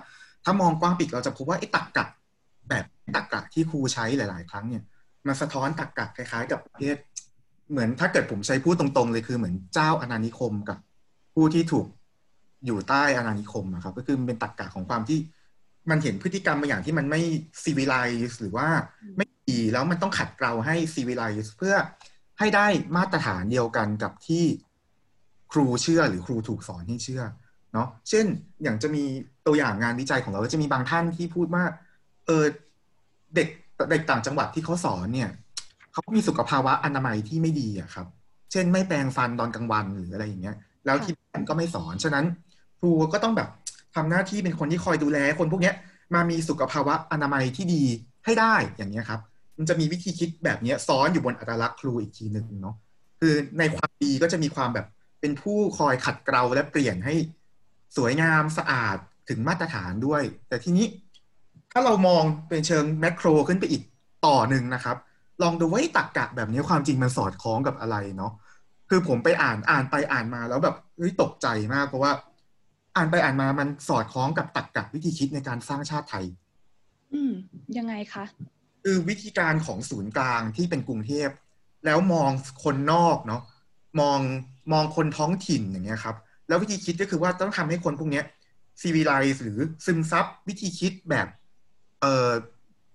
[0.44, 2.06] ถ้ามองกว้างปีกเราจะพบว่าไอ้ตักกะ
[2.68, 4.82] แบบตักกะที่ครูใช้หลาย ๆ ครั้งเนี่ย
[5.26, 6.96] มันสะท้อนตักกะคล้าย ๆ กับประเภท
[7.70, 10.78] เหมือนถ้าเกิดผมใช้พูดตรงๆ เลยคือเหมือนเจ้าอาณานิคมกับ
[11.34, 11.86] ผู้ที่ถูก
[12.66, 15.18] อยู่ใต้อาณานิคมนะครับ ก็คือเป็นตักกะของความที่
[15.90, 17.20] มันเห็นพฤติกรรมบางอย่างที่มันไม่
[17.62, 17.94] ซีวิไล
[18.28, 18.68] ซ์หรือว่า
[19.16, 21.74] ไม่ดีแล้วมันต้องขัดเกลาให้ซีวิไลซ์เพื่อ
[22.38, 22.66] ให้ได้
[22.96, 24.44] มาตรฐานเดียวกันกับที่
[25.52, 27.22] ครูเชื่อหรือครูถูกสอนให้เชื่อ
[27.72, 28.26] เนาะเช่น
[28.62, 29.02] อย่างจะมี
[29.46, 31.64] ตัวอย่างงานวิจัยของเราก็จะมีบางท่านที่พูดว่า
[32.26, 32.44] เออ
[33.34, 33.48] เด็ก
[33.90, 35.30] เด็กต่างจังหวัดที่เขาสอนเนี่ย
[35.92, 38.06] เขามีสุขภาวะอนามัยที่ไม่ดีอะครับ
[38.52, 42.24] เช่น ไม่แปรงฟันตอนกลางวันหรืออะไรอย่างเงี้ย แล้วที่บ้านก็ไม่สอน ฉะนั้น
[42.80, 43.48] ครูก็ต้องแบบ
[43.94, 45.74] ทำหน้าที่เป็นคนที่คอยดูแล คนพวกเนี้ย
[46.14, 47.82] มามีสุขภาวะอนามัยที่ดี
[48.24, 49.20] ให้ได้อย่างเงี้ยครับ
[49.58, 52.76] มันจะมีวิธีคิดแบบนี้ซ้อนอยู่บนอัตลักษณ์ครูอีกทีหนึ่งเนาะ
[53.20, 54.86] คือในความดีก็จะมีความแบบ
[55.20, 57.14] เป็นผู้คอยขัดเกลาและเปลี่ยนให้
[57.96, 58.96] สวยงามสะอาด
[59.28, 60.86] ถึงมาตรฐานด้วย แต่ทีนี้
[61.72, 63.82] ถ้าเรามองเป็นเชิงแมกโรขึ้นไปอีก
[64.26, 64.96] ต่อหนึ่งนะครับ
[65.42, 68.32] ลองดูว่าตักกะแบบนี้ความจริงมันสอดคล้องกับอะไรเนาะ
[68.90, 72.12] คือผมไปอ่านอ่านไปอ่านมาแล้วแบบเฮ้ยตกใจมากเพราะว่า
[72.96, 76.24] อ่านไปอ่านมามันสอดคล้องกับตักกะวิธีคิดในการสร้างชาติไทย
[77.14, 77.32] อืม
[77.78, 78.24] ยังไงคะ
[78.82, 81.28] คือวิธีการของศูนย์กลางที่เป็นกรุงเทพ
[81.84, 82.30] แล้วมอง
[82.64, 83.42] คนนอกเนาะ
[84.00, 84.18] มอง
[84.72, 86.16] มองคนท้องถิ่นอย่างเงี้ยครับ
[86.48, 88.24] แล้ววิธีคิดก็คือว่าต้องทำให้คนพวกเนี้ย
[88.80, 91.26] civilize หรือซึมซับวิธีคิดแบบ
[92.00, 92.30] เอ่อ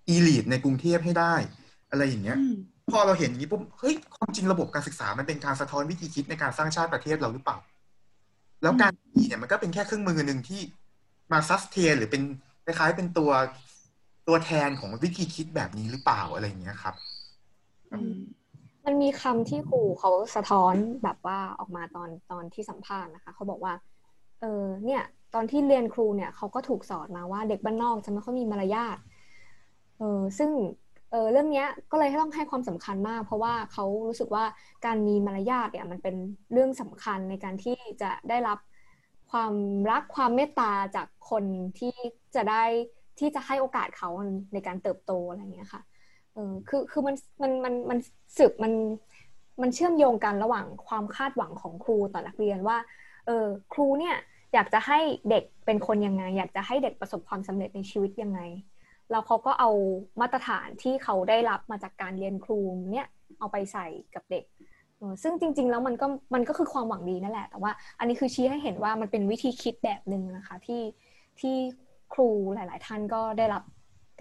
[0.07, 1.35] elite ในกรุงเทพให้ได้
[1.89, 2.38] อะไรอย่างเงี้ย
[2.91, 7.57] พอเราเห็นอย่างนี้ปุ๊บเฮ้ยความจริงระบบการศึกษามันเป็นการสะท้อนวิธีคิดในการสร้างชาติประเทศเราหรือเปล่า
[8.61, 10.61] แล้วการตีเนี่ยมันก็เป็นแค่เครื่องมือหนึ่งที่
[11.31, 12.23] มา sustain หรือเป็น
[12.65, 13.31] คล้ายๆเป็นตัว
[14.27, 16.95] ตัวแทนของวิธีคิดแบบนี้หรือเปล่าอะไรอย่างเงี้ยครับ
[18.85, 23.73] มันมีคำที่ครูเขาสะท้อนแบบว่าออกมาตอนตอนที่สัมภาษณ์นะคะเขาบอกว่า
[24.41, 28.97] เออเนี่ย ตอนที่เรียนครูเนี่ยเขาก็ถูกสอนมาว่าเด็กบ้านนอกจะไม่ค่อยมีมารยาท
[29.97, 30.49] เออซึ่ง
[31.09, 34.43] เออเรื่องนี้ก็เลยต้องให้ความสำคัญมาก เพราะว่าเขารู้สึกว่า
[34.85, 36.15] การมีมารยาทเนี่ยมันเป็น
[36.51, 38.57] เรื่องสำคัญในการที่จะได้รับ
[39.31, 39.53] ความ
[39.91, 41.45] รักความเมตตาจากคน
[41.79, 41.93] ที่
[42.35, 42.63] จะได้
[43.19, 44.09] ที่จะให้โอกาสเขา
[44.53, 45.81] ในการเติบโตอะไรเงี้ยค่ะ
[46.33, 47.97] เออคือคือมันมันมันมัน
[48.37, 48.73] สืบมัน
[49.61, 52.77] มันเชื่อมโยงกันระหว่างความคาดหวังของครูต่อนักเรียนว่า
[53.25, 54.15] เออครูเนี่ย
[54.53, 58.39] อยากจะให้เด็กเป็นคนยังไง อยากจะให้เด็กประสบความสำเร็จในชีวิตยังไง
[59.11, 59.69] แล้วเขาก็เอา
[60.21, 62.59] มาตรฐานที่เขาได้รับมาจากการเรียนครู
[62.91, 63.07] เนี่ย
[63.39, 64.43] เอาไปใส่กับเด็ก
[65.23, 70.81] ซึ่งจริง ๆ แล้วมันก็มันก็คือความหวังดีนั่นแหละ แต่ว่าอันนี้คือชี้ให้เห็นว่ามันเป็นวิธีคิดแบบหนึ่งนะคะที่
[71.39, 71.55] ที่
[72.13, 73.63] ครูหลาย ๆ ท่านก็ได้รับ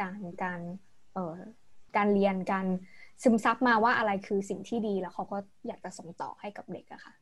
[0.00, 0.60] การการ
[1.12, 1.36] เอ่อ
[1.96, 2.66] การเรียนการ
[3.22, 7.14] ซึมซับมาว่าอะไรคือสิ่งที่ดีแล้วเขาก็อยากจะส่งต่อให้กับเด็กอะค่ะ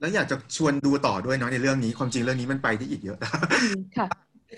[0.00, 3.18] แล้วอยากจะชวนดูต่อด้วยเนาะในเรื่องนี้ความจริงเรื่องนี้มันไปได้อีกเยอะ
[3.98, 4.08] ค่ะ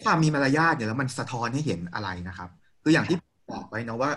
[0.05, 2.49] ความมีมารยาทเนี่ยแล้วมันสะท้อนให้เห็นอะไรนะครับ
[2.83, 3.17] คืออย่างที่
[3.51, 4.11] บอกไว้นะว่า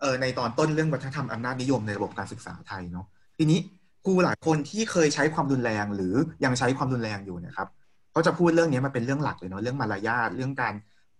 [0.00, 3.06] เออในตอนต้นเรื่องวัฒนธรรมอำนาจนิยมในระบบการศึกษาไทยเนาะ
[3.38, 3.58] ทีนี้
[4.04, 7.68] ครูหลายคนที่เคยใช้ความรุนแรง หรือยังใช้ความรุนแรงอยู่นะครับ
[8.12, 10.74] เขาจะพูดเรื่องนี้มาเป็นเรื่องหลักเลยเนาะเรื่องมารยาทเรื่องการ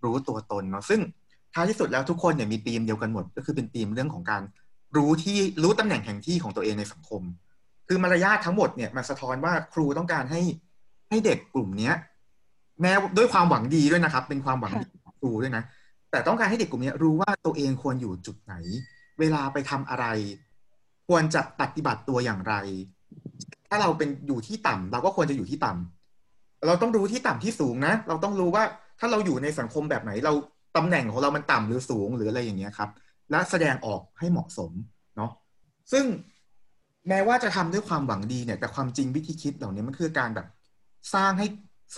[0.04, 1.00] รู้ตัวตนเนาะซึ่ง
[1.54, 4.42] ท้ายที่สุดแล้วทุกคนเนี่ยมีธีมเดียวกันหมด ก็คือเป็นธีมเรื่องของการ
[4.96, 7.22] รู้ที่รู้ตำแหน่งแห่งที่ของตัวเองในสังคม
[7.88, 10.42] คือมารยาททั้งหมดเนี่ยมันสะท้อนว่าครูต้องการให้
[11.08, 11.94] ให้เด็กกลุ่มเนี้ย
[12.80, 15.62] แม้ด้วยความหวังดีด้วยนะครับ เป็นความหวังดีของครูด้วยนะ
[16.10, 18.54] แต่ต้องการให้เด็กกลุ่มนี้รู้ว่าตัวเองควรอยู่จุดไหน
[19.20, 20.06] เวลาไปทำอะไร
[21.08, 22.54] ควรจะปฏิบัติตัวอย่างไร
[23.68, 28.64] ถ้าเราเป็นอยู่ที่ต่ำเราก็ควรจะอยู่ที่ต่ำเราต้องรู้ที่ต่ำที่สูงนะ เราต้องรู้ว่า
[28.98, 30.32] ถ้าเราอยู่ในสังคมแบบไหน เรา
[30.76, 32.90] ตำแหน่งของเรามันต่ำหรือสูงหรืออะไรอย่างเงี้ยครับ
[33.30, 34.70] และแสดงออกให้เหมาะสม
[35.16, 35.30] เนาะ
[35.92, 36.04] ซึ่ง
[37.08, 40.46] แม้ว่าจะทำด้วยความหวังดีเนี่ย แต่ความจริงวิธีคิดเหล่านี้มันคือการแบบ
[41.14, 41.46] สร้างให้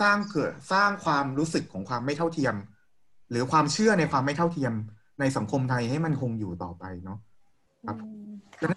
[0.01, 2.55] สร้างเกิดสร้างความรู้สึกของความไม่เท่าเทียม
[3.29, 4.73] หรือความเชื่อในความไม่เท่าเทียม
[5.19, 7.17] ในสังคมไทยให้มันคงอยู่ต่อไปเนาะ
[7.87, 7.97] ครับ
[8.59, 8.69] แล้ว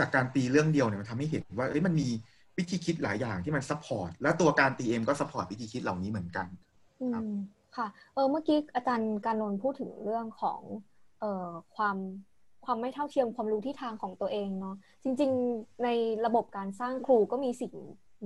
[0.00, 2.08] จากการตีเรื่องเดียวเนี่ยมันทำให้เห็นว่าเอ้ยมันมี
[2.56, 6.46] วิธีคิดหลายอย่างที่มัน support และตัวการตีเองก็ support วิธีคิดเหล่านี้เหมือนกัน
[7.14, 7.24] ครับ
[7.76, 10.60] ค่ะเออเมื่อกี้อาจารย์การนนพูดถึงเรื่องของ
[11.20, 11.96] เอ่อความ
[12.64, 15.88] ความไม่เท่าเทียมความรู้ที่ทางของตัวเองเนาะจริง ๆ ใน
[16.26, 17.72] ระบบการสร้างครูก็มีสิ่ง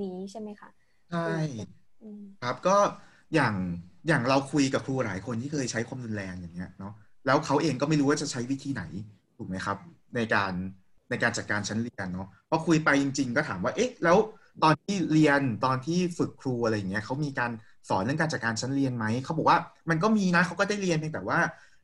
[0.03, 0.69] นี้ใช่ไหมคะ
[1.11, 1.29] ใช่
[2.45, 2.77] ครับก็
[3.35, 3.55] อย่าง
[4.09, 6.93] อย่างเราคุยกับครูหลายคนที่เคยใช้ความรุนแรงอย่างเงี้ยเนาะ
[7.27, 8.83] แล้วเขาเองก็ไม่รู้ว่าจะใช้วิธีไหน
[9.37, 9.77] ถูกไหมครับ
[10.17, 10.53] ในการ
[11.11, 14.19] ในการจัดการชั้นเรียนเนาะพอคุยไปจริง ๆ ก็ถามว่าเอ๊ะแล้ว
[14.63, 17.51] ตอนที่เรียนตอนที่ฝึกครูอะไรอย่างเงี้ยเขามีการ
[17.89, 19.59] สอนเรื่องการจัดการชั้นเรียนไหมเขาบอกว่า
[19.91, 21.39] มันก็มีนะเขาก็ได้เรียนเพียงแต่ว่า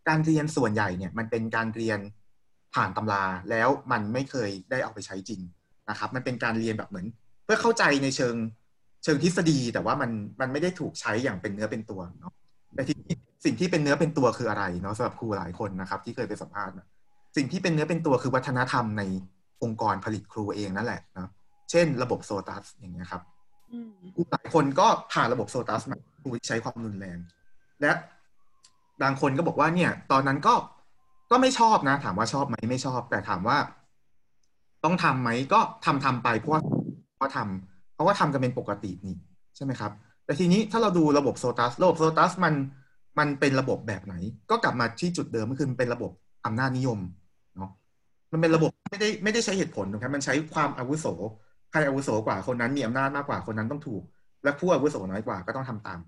[0.09, 1.98] การเรียนส่วนใหญ่เนี่ยมันเป็นการเรียน
[2.74, 5.40] ผ่านตำราแล้วมันไม่เคยได้เอาไปใช้จริง
[5.90, 7.06] นะครับ มันเป็นการเรียนแบบเหมือน
[7.44, 8.35] เพื่อเข้าใจในเชิง
[9.03, 10.11] เชิงทฤษฎีแต่ว่ามัน
[10.41, 12.33] มันไม่ได้ถูกใช้อย่างเป็นเนื้อเป็นตัวเนาะ
[12.75, 12.97] แต่ที่
[13.45, 16.75] สิ่งที่เป็นเนื้อเป็นตัวคืออะไรเนาะสำหรับครูหลายคนนะครับ ที่เคยไปสัมภาษณ์
[17.37, 19.03] สิ่งที่เป็นเนื้อเป็นตัวคือวัฒนธรรมใน
[19.63, 21.31] องค์กรผลิตครูเองนั่นแหละนะ
[21.71, 23.23] เช่น ระบบโซตัสอย่างเงี้ยครับ
[24.15, 27.19] ครูหลายคนก็ผ่านระบบโซตัสมาครูใช้ความรุนแรง
[27.81, 27.93] และ
[29.03, 30.55] บางคนก็บอกว่าเนี่ย ตอนนั้นก็
[31.31, 33.59] ก็ไม่ชอบนะ ถามว่าชอบไหมไม่ชอบ แต่ถามว่า
[34.85, 36.61] ต้องทํำไหมก็ทำทำไปเพราะว่า
[37.17, 37.69] เพราะทำเพ
[38.01, 39.17] ราะว่าทำกันเป็นปกตินี่
[39.57, 39.93] ใช่ไหมครับ
[40.25, 42.55] แต่ทีนี้ถ้าเราดูระบบโซตัสระบบโซตัสมัน
[43.19, 44.15] มันเป็นระบบแบบไหน
[44.51, 46.11] ก็กลับมาที่จุดเดิมก็คือเป็นระบบ
[46.47, 46.99] อำนาจนิยม
[47.57, 47.71] เนาะ
[48.33, 51.07] มันเป็นระบบไม่ได้ไม่ได้ใช้เหตุผลนะครับมันใช้ความอาวุโส
[51.71, 54.03] ใครอาวุโสกว่าคนนั้นมีอำนาจมากกว่าคนนั้นต้องถูก
[54.45, 56.01] และผู้อาวุโสน้อยกว่าก็ต้องทำตาม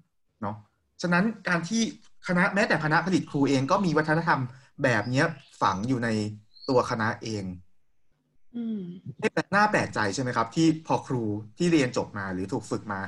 [0.43, 0.57] เนาะ
[1.03, 1.83] ฉะนั้นการที่
[2.29, 4.41] คณะแม้แต่คณะผลิตครูเองก็มีวัฒนธรรม
[4.83, 5.27] แบบเนี้ย
[5.63, 6.09] ฝังอยู่ใน
[6.69, 7.45] ตัวคณะเอง
[9.21, 11.23] ไม่แปลกหน้าแปลกใจใช่ไหมครับ ที่พอครู
[11.59, 13.01] ที่เรียนจบมาหรือถูกฝึกมา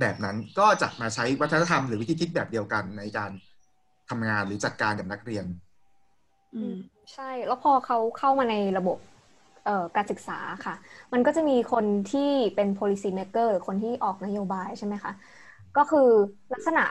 [0.00, 3.30] แบบนั้นก็จะมาใช้วัฒนธรรมหรือวิธีคิดแบบเดียวกันในการ
[4.08, 5.44] ทำงานหรือจัดการกับนักเรียน
[6.54, 6.74] อืม
[7.14, 8.98] ใช่ แล้วพอเขาเข้ามาในระบบ
[9.96, 10.74] การศึกษาค่ะ
[11.12, 12.20] มันก็จะมีคนที่
[12.54, 15.12] เป็น policy maker คนที่ออกนโยบายใช่ไหมคะ
[15.76, 16.08] ก็คือ
[16.54, 16.84] ลักษณะ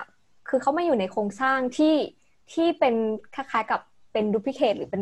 [0.49, 1.95] คือเขาไม่อยู่ในโครงสร้างที่
[2.53, 2.95] ที่เป็น
[3.33, 3.79] คล้ายๆกับ
[4.11, 5.01] เป็นดูพิเคทหรือเป็น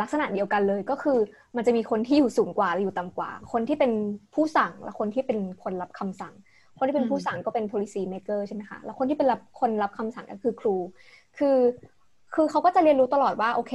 [0.00, 1.18] ลักษณะเดียวกันเลยก็คือ
[1.56, 3.92] มันจะมีคนที่อยู่สูงกว่าหรืออยู่ต่ำกว่า คนที่เป็น
[4.34, 6.34] ผู้สั่งและคนที่เป็นคนรับคำสั่ง
[6.78, 10.76] คนที่เป็นผู้สั่งก็เป็น policy maker ใช่ไหมคะแล้วคนที่เป็นรับคนรับคำสั่งก็คือครู
[11.38, 11.56] คือ
[12.34, 13.74] คือเขาก็จะเรียนรู้ตลอดว่าโอเค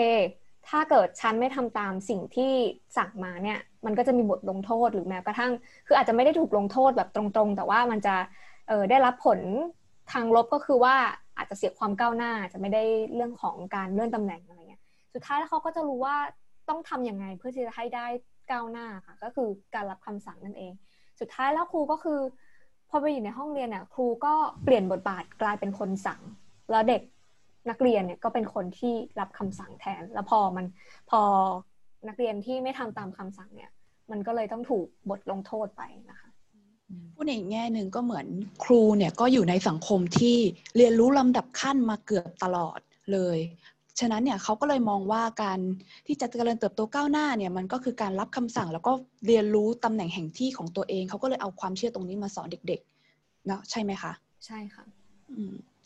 [0.69, 2.51] ถ้าเกิดฉันไม่ทำตามสิ่งที่
[2.97, 5.51] สั่งมาเนี่ย มันก็จะมีบทลงโทษหรือแม้กระทั่ง
[5.87, 8.15] คืออาจจะไม่ได้ถูกลงโทษแบบตรงๆ แต่ว่ามันจะ
[8.89, 9.39] ได้รับผล
[10.11, 10.95] ทางลบก็คือว่า
[11.37, 14.62] อาจจะเสียความก้าวหน้าจะไม่ได้เรื่องของการเลื่อนตำแหน่งอะไรเงี้ย
[15.13, 16.15] สุดท้ายแล้วเขาก็จะรู้ว่า
[16.69, 18.07] ต้องทํำยังไงเพื่อที่จะให้ได้
[18.51, 20.73] ก้าวหน้าค่ะ ก็คือการรับคำสั่งนั่นเอง
[21.19, 22.19] สุดท้ายแล้วครูก็คือ
[22.89, 26.21] พอไปอยู่ในห้องเรียนเนี่ยครูก็เปลี่ยนบทบาทกลายเป็นคนสั่ง
[26.71, 27.01] แล้วเด็ก
[27.69, 30.65] นักเรียนเนี่ยก็เป็นคนที่รับคำสั่งแทน แล้วพอมัน
[31.09, 31.21] พอ
[32.07, 33.71] นักเรียนที่ไม่ทำตามคำสั่งเนี่ย
[34.11, 36.29] มันก็เลยต้องถูกบทลงโทษไปนะคะ
[37.13, 38.27] พูดในแง่หนึ่งก็เหมือน
[38.63, 40.37] ครูเนี่ยก็อยู่ในสังคมที่
[40.75, 42.79] เรียนรู้ลำดับขั้นมาเกือบตลอด
[43.13, 43.37] เลย
[43.99, 45.59] ฉะนั้นเนี่ยเขาก็เลยมองว่าการ
[46.07, 48.91] ที่จะเจริญเติบโตก้าวหน้าเนี่ยมันก็คือการรับคำสั่งแล้วก็
[49.27, 54.11] เรียนรู้ตำแหน่งแห่งที่ของตัวเอง เขาก็เลยเอาความเชื่อตรงนี้มาสอนเด็กๆเนาะใช่ไหมคะ
[54.45, 54.83] ใช่ค่ะ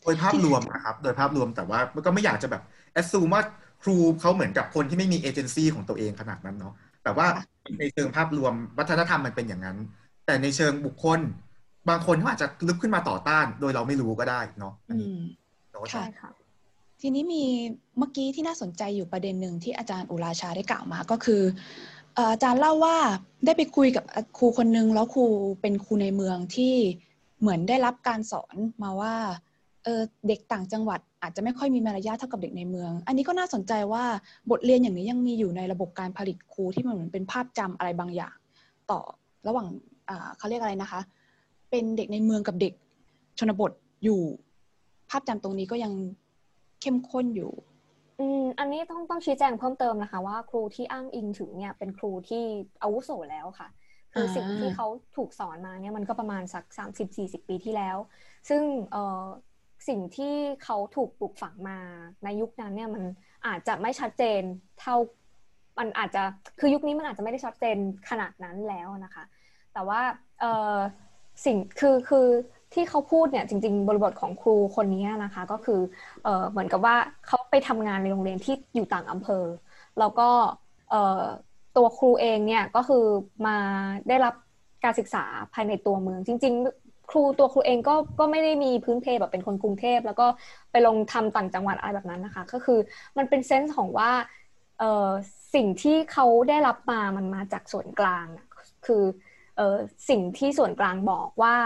[0.02, 3.42] โดยภาพรวมนะครับ โดยภาพรวมแต่ว่ามันก็ไม่อยากจะแบบแอดซูมว่า
[3.82, 7.26] ครูเขาเหมือนกับคนที่ไม่มีเอเจนซี่ของตัวเองขนาดนั้นเนาะแต่ว่า
[7.78, 9.78] ในเชิงภาพรวมวัฒนธรรมมันเป็นอย่างนั้น
[10.26, 11.20] แต่ในเชิงบุคคล
[11.88, 14.74] บางคนเขาอาจจะลุกขึ้นมาต่อต้าน โดยเราไม่รู้ก็ได้เนาะ
[15.92, 16.30] ใช่ค่ะ
[17.00, 17.42] ทีนี้มี
[17.98, 21.42] เมื่อกี้ที่น่าสนใจอยู่ประเด็นหนึ่งที่อาจารย์อุราชาได้กล่าวมาก็คือ
[22.18, 22.96] อาจารย์เล่าว่า
[23.44, 24.04] ได้ไปคุยกับ
[24.38, 25.24] ครูคนนึงแล้วครู
[25.60, 26.74] เป็นครูในเมืองที่
[27.40, 29.14] เหมือนได้รับการสอนมาว่า
[29.84, 34.04] เเด็กต่างจังหวัดอาจจะไม่ค่อยมีมารยาทเท่ากับเด็กในเมือง อันนี้ก็น่าสนใจว่า
[34.50, 38.34] บทเรียนอย่างนี้ยังมีอยู่ในระบบการผลิตครูที่มันเหมือนเป็นภาพจำอะไรบางอย่าง
[38.90, 39.00] ต่อ
[39.46, 39.66] ระหว่าง
[40.38, 41.00] เขาเรียกอะไรนะคะ
[41.70, 42.72] เป็นเด็กในเมืองกับเด็ก
[43.38, 43.72] ชนบท
[44.04, 44.20] อยู่
[45.10, 45.92] ภาพจำตรงนี้ก็ยัง
[46.80, 47.52] เข้มข้นอยู่
[48.20, 52.44] อืมอันนี้ต้องต้องชี้แจงเพิ่มเติมนะคะ ว่าครูที่อ้างอิงถึงเนี่ยเป็นครูที่
[52.82, 53.68] อาวุโสแล้วค่ะ
[54.12, 54.86] คือสิ่งที่เขา
[55.16, 57.96] ถูกสอนมาเนี่ยมันก็ประมาณสักสามสิบสี่สิบปีที่แล้ว
[58.48, 58.62] ซึ่ง
[58.92, 59.24] เออ
[59.88, 61.78] สิ่งที่เขาถูกปลูกฝังมา
[62.24, 63.02] ในยุคนั้นเนี่ยมัน
[63.46, 64.42] อาจจะไม่ชัดเจน
[64.80, 64.96] เท่า
[65.78, 66.22] มันอาจจะ
[66.60, 67.76] คือยุคนี้มันอาจจะไม่ได้ชัดเจน
[68.10, 69.24] ขนาดนั้นแล้วนะคะ
[69.74, 70.00] แต่ว่า
[70.40, 70.76] เออ
[71.44, 72.26] สิ่งคือคือ
[72.74, 75.80] ที่เขาพูดเนี่ยจริง ๆ บริบทของครูคนนี้นะคะ ก็คือ
[76.24, 79.44] เอเหมือนกับว่าเขาไปทำงานในโรงเรียนที่อยู่ต่างอำเภอ
[79.98, 80.28] แล้วก็
[81.76, 83.04] ตัวครูเองเนี่ยก็คือ
[83.46, 83.56] มา
[84.08, 84.34] ได้รับ
[84.84, 90.26] การศึกษาภายในตัวเมือง จริง ๆ ครูตัวครูเองก็ก็ไม่ได้มีพื้นเพแบบเป็นคนกรุงเทพ แล้วก็
[90.70, 92.78] ไปลงทำต่างจังหวัดอะไรแบบนั้นนะคะ ก็คือ
[93.18, 94.10] มันเป็นเซนส์ของว่า
[95.54, 98.26] สิ่งที่เขาได้รับมามันมาจากส่วนกลาง
[98.86, 99.04] คือ
[99.56, 99.76] เออ
[100.08, 101.56] สิ่งที่ส่วนกลางบอกว่า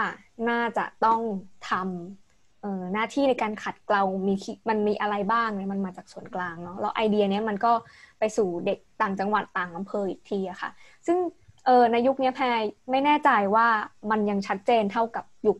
[0.49, 1.21] น่าจะต้อง
[1.69, 4.35] ทำหน้าที่ในการขัดเกลามี
[4.69, 7.71] มันมีอะไรบ้างเนี่ยมันมาจากส่วนกลางเนาะแล้วไอเดียเนี้ยมันก็
[8.19, 10.69] ไปสู่เด็กต่างจังหวัดต่างอำเภออีกทีอะค่ะ
[11.07, 11.17] ซึ่ง
[11.65, 12.45] เออในยุคนี้แพร
[12.91, 13.67] ไม่แน่ใจว่า
[14.11, 15.57] มันยังชัดเจนเท่ากับยุค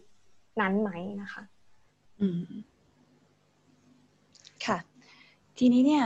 [0.61, 0.89] นั้นไหม
[1.21, 1.43] นะคะ
[2.19, 2.41] อืม
[4.65, 4.77] ค่ะ
[5.57, 6.05] ทีนี้เนี่ย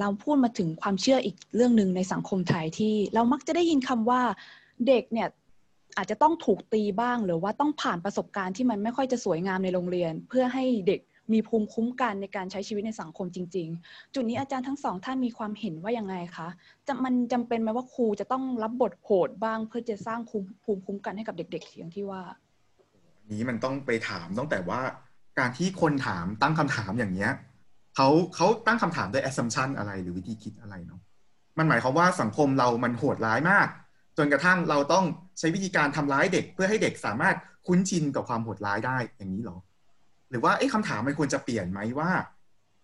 [0.00, 4.22] เราพูดมาถึงความเชื่ออีกเรื่องหนึ่งในสังคมไทยที่เรามักจะได้ยินคำว่า
[4.86, 5.28] เด็กเนี่ย
[5.96, 11.00] อาจจะต้องถูกตีบ้างหรือว่าต้องผ่านประสบการณ์ที่มันไม่ค่อยจะสวยงามในโรงเรียน เพื่อให้เด็ก
[11.32, 16.48] มีภูมิคุ้มกันในการใช้ชีวิตในสังคมจริง ๆ จุดนี้อาจารย์ทั้งสองท่านมีความเห็นว่ายังไงคะ
[16.86, 20.20] จะมันจำเป็นไหมว่าครูจะต้องรับบทโหดบ้าง เพื่อจะสร้าง
[20.64, 22.22] ภูมิคุ้มกันให้กับเด็ก ๆ อย่างที่ว่า
[23.32, 24.80] นี้มันต้องไปถามตั้งแต่ว่า
[25.38, 27.30] การที่คนถามตั้งคำถามอย่างเนี้ย
[27.96, 31.00] เขาเขาตั้งคำถามด้วย assumption อะไรหรือวิธีคิดอะไรเนาะ
[31.58, 33.68] มันหมายความว่าสังคมเรามันโหดร้ายมาก
[34.18, 35.04] จนกระทั่งเราต้อง
[35.38, 39.58] ใช้วิธีการทำร้ายเด็ก เพื่อให้เด็กสามารถคุ้นชินกับความโหดร้ายได้อย่างนี้หรอ
[40.30, 42.10] หรือว่าไอ้คำถามมันควรจะเปลี่ยนไหมว่า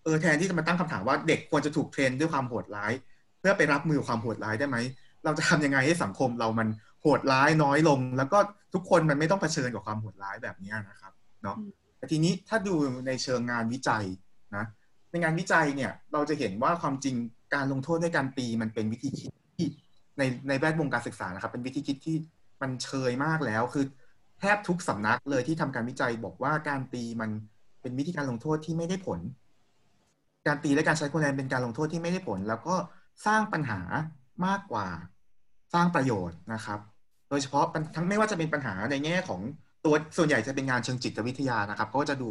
[0.04, 2.92] เออแทนที่จะมาตั้งคำถามว่าเด็กควรจะถูกเทรนด้วยความโหดร้าย
[3.40, 4.76] เพื่อไปรับมือความโหดร้ายได้ไหม
[5.24, 6.68] เราจะทำยังไงให้สังคมเรามัน
[7.02, 8.38] โหดร้ายน้อยลง แล้วก็
[8.74, 11.12] ทุกคนมันไม่ต้องเผชิญกับความโหดร้ายแบบนี้นะครับ
[11.42, 11.56] เนาะ
[11.98, 12.74] แต่ทีนี้ถ้าดู
[13.06, 14.04] ในเชิงงานวิจัย
[14.56, 14.64] นะ
[15.10, 17.14] ในงานวิจัยเนี่ยเราจะเห็นว่าความจริง
[17.54, 19.66] การลงโทษด้วยการตีมันเป็นวิธีคิดที่
[20.18, 22.16] ในในแวดวงการศึกษานะครับ เป็นวิธีคิดที่
[22.62, 23.84] มันเชยมากแล้ว คือ
[24.40, 27.30] แทบทุกสำนักเลยที่ทำการวิจัยบอกว่าการตีมัน
[27.82, 29.20] เป็นวิธีการลงโทษที่ไม่ได้ผล
[30.46, 32.74] การตีและการใช้ความรุนแรงเป็นการลงโทษที่ไม่ได้ผล แล้วก็
[33.26, 33.80] สร้างปัญหา
[34.46, 34.86] มากกว่า
[35.74, 36.80] สร้างประโยชน์นะครับ
[37.30, 39.40] โดยเฉพาะทั้งไม่ว่าจะเป็นปัญหาในแง่ของ
[39.84, 42.30] ตัวส่วนใหญ่จะเป็นงานเชิงจิตวิทยานะครับก็จะดู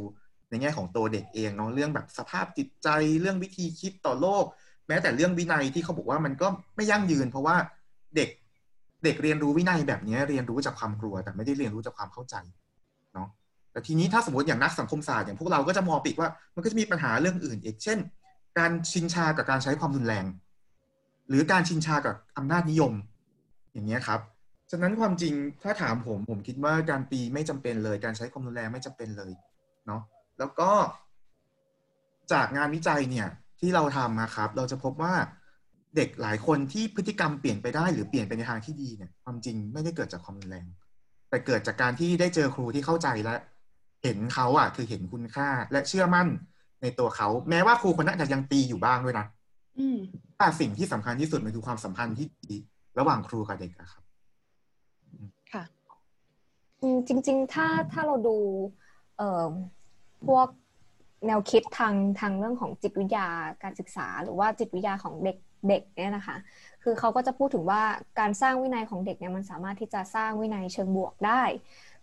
[0.50, 2.88] ในแง่ของตัวเด็กเองเนาะเรื่องแบบสภาพจิตใจ
[3.22, 4.46] เรื่องวิธีคิดต่อโลก
[4.88, 7.56] แม้แต่เรื่องวินัยที่เขาบอกว่ามันก็ไม่ยั่งยืน เพราะว่า
[8.16, 8.30] เด็ก
[9.04, 12.36] เด็กเรียนรู้วินัยแบบนี้เรียนรู้จากความกลัว แต่ไม่ได้เรียนรู้จากความเข้าใจ
[13.14, 13.28] เนาะ
[13.72, 18.00] แต่ทีนี้ถ้าสมมติอย่างนักสังคมศาสตร์อย่างพวกเราก็จะมองปิดว่ามันก็จะมีปัญหาเรื่องอื่นอีกเช่น
[18.58, 20.26] การชินชากับการใช้ความรุนแรง
[21.30, 22.94] หรือการชินชากับอำนาจนิยม
[23.74, 24.20] อย่างเงี้ครับ
[24.72, 29.32] ฉะนั้นความจริงถ้าถามผมผมคิดว่าการตีไม่จำเป็นเลย การใช้ความรุนแรงไม่จำเป็นเลย
[29.88, 30.02] เนาะ
[30.40, 30.70] แล้วก็
[32.32, 33.28] จากงานวิจัยเนี่ย
[33.66, 35.14] ที่เราทำนะครับ เราจะพบว่า
[35.96, 40.66] เด็กหลายคนที่พฤติกรรมเปลี่ยนไปได้หรือเปลี่ยนไปในทางที่ดีเนี่ยความจริงไม่ได้เกิดจากความรุนแรง
[41.30, 43.36] แต่เกิดจากการที่ได้เจอครูที่เข้าใจและ
[44.04, 46.28] เห็นเขาอะคือเห็นคุณค่าและเชื่อมั่น
[46.82, 49.26] ในตัวเขา แม้ว่าครูคนนั้นจะยังตีอยู่บ้างด้วยนะ
[50.38, 52.58] แต่สิ่งที่สำคัญที่สุดมันคือความสัมพันธ์ที่ดี
[53.00, 54.04] ระหว่างครูกับเด็กครับ
[55.54, 55.64] ค่ะ
[57.08, 58.38] จริง ๆ ถ้าถ้าเราดู
[59.18, 59.52] เอ่อ
[60.28, 60.48] พวก
[61.28, 63.28] แนวคิดทางทางเรื่องของจิตวิทยา
[63.64, 65.38] การศึกษา หรือว่าจิตวิทยาของเด็ก
[65.70, 66.36] เด็กเนี่ยนะคะ
[66.84, 67.82] คือเขาก็จะพูดถึงว่า
[68.20, 71.42] การสร้างวินัยของเด็กเนี่ยมันสามารถที่จะสร้างวินัยเชิงบวกได้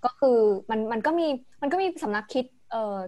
[0.05, 0.39] ก็คือ
[0.71, 1.29] มันมันก็มี
[1.63, 2.99] มันก็มีสำนักคิดเอ่อ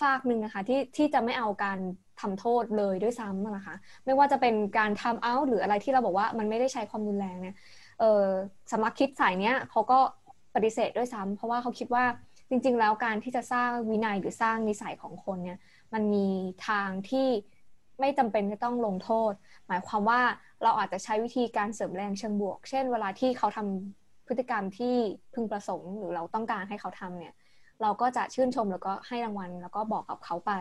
[0.00, 1.78] ฝากหนึ่งนะคะที่ที่จะไม่เอาการ
[2.20, 7.56] ทำโทษเลยด้วยซ้ำนะคะ ไม่ว่าจะเป็นการทำเอาหรืออะไรที่เราบอกว่ามันไม่ได้ใช้ความรุนแรงเนี่ย
[8.00, 8.26] เออ
[8.72, 9.98] สำนักคิดสายเนี้ยเขาก็
[10.54, 12.04] ปฏิเสธด้วยซ้ำเพราะว่าเขาคิดว่า
[12.48, 15.58] จริง ๆ แล้วการที่จะสร้างวินัยหรือสร้างนิสัยของคนเนี่ย
[15.92, 16.26] มันมี
[16.68, 17.28] ทางที่
[18.00, 19.32] ไม่จำเป็นจะต้องลงโทษ
[19.66, 20.20] หมายความว่า
[20.62, 24.96] เราอาจจะใช้วิธีการเสริมแรงเชิงบวก เช่น เวลาที่เขาทำพฤติกรรมที่
[25.34, 27.34] พึงประสงค์ หรือเราต้องการให้เขาทำเนี่ย
[27.82, 30.52] เราก็จะชื่นชมแล้วก็ให้รางวัล แล้วก็บอกกับเขาไป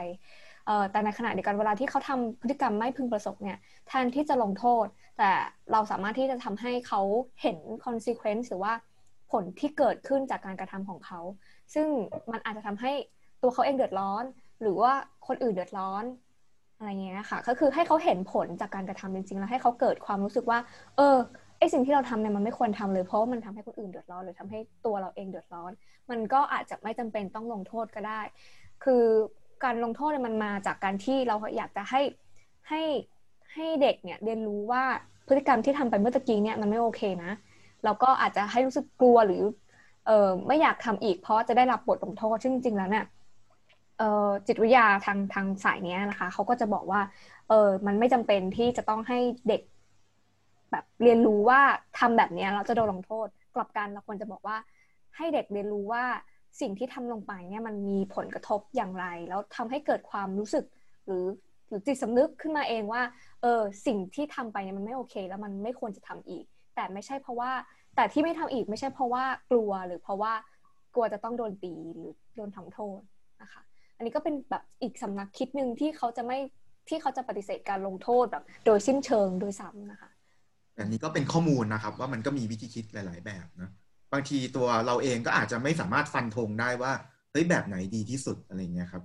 [0.92, 4.86] แต่ในขณะเดียวกันเวลาที่เขาทำพฤติกรรมไม่พึงประสงค์เนี่ยแทนที่จะลงโทษ
[5.18, 5.32] แต่
[5.72, 7.02] เราสามารถที่จะทำให้เขา
[7.42, 8.74] เห็น consequence หรือว่า
[9.32, 11.20] ผลที่เกิดขึ้นจากการกระทำของเขา
[11.74, 11.88] ซึ่ง
[12.32, 12.92] มันอาจจะทำให้
[13.42, 14.24] ตัวเขาเองเดือดร้อน
[14.62, 14.92] หรือว่า
[15.28, 16.04] คนอื่นเดือดร้อน
[16.78, 20.60] อะไรเงี้ยค่ะก็คือให้เขาเห็นผลจากการกระทำจริงๆ แล้วให้เขาเกิดความรู้สึกว่า
[20.98, 21.18] เออ
[21.60, 25.72] ไอสิ่งที่เราทำเนี่ยมันไม่ควรทำเลยเพราะมันทำให้คนอื่นเดือดร้อนหรือทำให้ตัวเราเองเดือดร้อน
[26.10, 28.22] มันก็อาจจะไม่จำเป็นต้องลงโทษก็ได้
[28.84, 29.04] คือ
[29.64, 32.02] การลงโทษเนี่ยมันมาจากการที่เราอยากจะให้
[32.70, 32.82] ให้
[33.54, 34.84] ให้เด็กเนี่ยเรียนรู้ว่า
[35.28, 37.32] พฤติกรรมที่ทำไปเมื่อตะกี้เนี่ยมันไม่โอเคนะ
[37.84, 39.42] แล้วก็อาจจะให้รู้สึกกลัวหรือ
[40.08, 43.06] เออไม่อยากทำอีกเพราะจะได้รับบทลงโทษซึ่งจริงๆแล้วเนี่ย
[43.98, 47.02] เออจิตวิทยาทางทางสายนี้นะคะเขาก็จะบอกว่า
[47.50, 49.62] เออมันไม่จำเป็นที่จะต้องให้เด็ก
[50.72, 51.62] แบบเรียนรู้ว่า
[52.00, 54.58] ทำแบบนี้เราจะโดนลงโทษ กลับกันเราควรจะบอกว่า
[55.18, 56.04] ให้เด็กเรียนรู้ว่า
[56.62, 60.66] สิ่งที่ทำลงไปเนี่ยมันมีผลกระทบอย่างไร แล้วทำให้เกิดความรู้สึก
[61.06, 61.26] หรือ
[61.68, 63.02] หรือจิตสำนึกขึ้นมาเองว่า
[63.42, 66.46] เออสิ่งที่ทำไปเนี่ยมันไม่โอเค แล้วมันไม่ควรจะทำอีก
[66.76, 67.52] แต่ไม่ใช่เพราะว่า
[67.96, 70.34] แต่ที่ไม่ทำอีกไม่ใช่เพราะว่ากลัวหรือเพราะว่า
[70.94, 73.00] กลัวจะต้องโดนตีหรือโดนทำโทษ
[73.42, 73.62] นะคะ
[73.98, 76.38] อันนี้ก็เป็นแบบอีกสำนักคิดหนึ่งที่เขาจะไม่
[76.90, 80.10] ที่เขาจะปฏิเสธการลงโทษแบบ โดยสิ้นเชิงโดยซ้ำนะคะ
[80.78, 83.70] อันนี้ก็เป็นข้อมูลนะครับว่ามันก็มีวิธีคิดหลาย ๆ แบบนะ
[84.14, 86.92] บางทีตัวเราเองก็อาจจะไม่สามารถฟันธงได้ว่า
[87.32, 89.04] เฮ้ยแบบไหนดีที่สุดอะไรเงี้ยครับ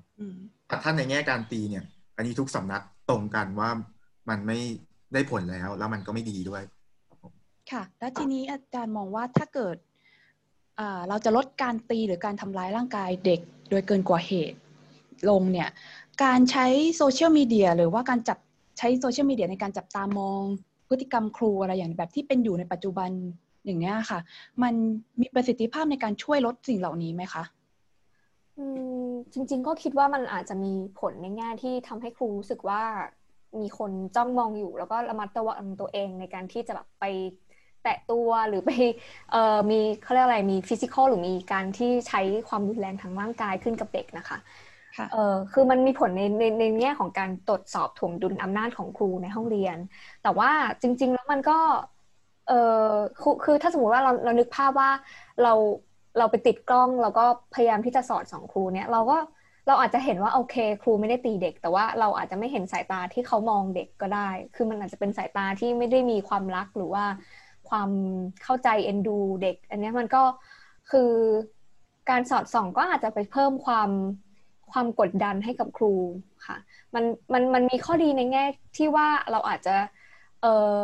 [0.69, 1.85] แต่ถ้าในแง่การตีเนี่ย
[2.17, 3.71] อันนี้ทุกสำนักตรงกันว่า
[4.29, 4.59] มันไม่
[5.13, 6.63] ได้ผลแล้วแล้วมันก็ไม่ดีด้วย
[7.73, 9.77] ค่ะ แล้วทีนี้อาจารย์มองว่าถ้าเกิด
[11.09, 13.41] เราจะลดการตีหรือการทำร้ายร่างกายเด็ก
[13.71, 14.59] โดยเกินกว่าเหตุ
[15.29, 15.69] ลงเนี่ย
[16.25, 18.39] การใช้โซเชียลมีเดียหรือว่าการจับ
[18.79, 20.43] ใช้โซเชียลมีเดียในการจับตามอง
[20.89, 23.11] พฤติกรรมครูอะไรอย่างแบบที่เป็นอยู่ในปัจจุบัน
[23.65, 24.19] อย่างนี้ค่ะ
[24.63, 24.75] มัน
[25.21, 27.43] มีประสิทธิภาพในการช่วยลดสิ่งเหล่านี้ไหมคะ
[29.33, 32.83] จริง ๆ ก็คิดว่ามันอาจจะมีผลในแง่ที่ทำให้ครูรู้สึกว่า
[33.61, 37.05] มีคนจ้องมองอยู่ แล้วก็ระมัดระวังตัวเองในการที่จะแบบไป
[37.87, 38.71] แตะตัวหรือไป
[39.31, 39.39] เอ่อ
[39.71, 44.39] มีเขาเรียกอะไรมี physical หรือมีการที่ใช้ความรุนแรงทางร่างกายขึ้นกับเด็กนะคะ
[45.09, 45.17] เออ
[45.53, 49.79] คือมันมีผลในในในแง่ของการตรวจสอบถ่วงดุลอำนาจของครูในห้องเรียน
[50.23, 50.51] แต่ว่า
[50.83, 51.53] จริง ๆ แล้วมันก็
[52.45, 52.55] เออ
[53.45, 54.91] คือถ้าสมมติว่าเราเรานึกภาพว่า
[55.41, 55.49] เรา
[56.17, 57.21] เราไปติดกล้องแล้วก็
[57.53, 59.15] พยายามที่จะสอดสองครูเนี่ยเราก็
[59.67, 64.19] เราอาจจะเห็นว่าโอเค ครูไม่ได้ตีเด็ก แต่ว่าเราอาจจะไม่เห็นสายตาที่เขามองเด็กก็ได้
[64.55, 67.05] คือมันอาจจะเป็นสายตาที่ไม่ได้มีความรักหรือว่า
[67.69, 67.91] ความ
[68.43, 70.23] เข้าใจเอ็นดูเด็ก อันนี้มันก็
[70.91, 71.11] คือ
[72.11, 73.91] การสอดส่องก็อาจจะไปเพิ่มความ
[74.73, 75.95] ความกดดันให้กับครู
[76.47, 76.57] ค่ะ
[76.95, 78.45] มันมันมันมีข้อดีในแง่
[78.77, 79.77] ที่ว่าเราอาจจะ
[80.43, 80.47] เอ
[80.81, 80.83] อ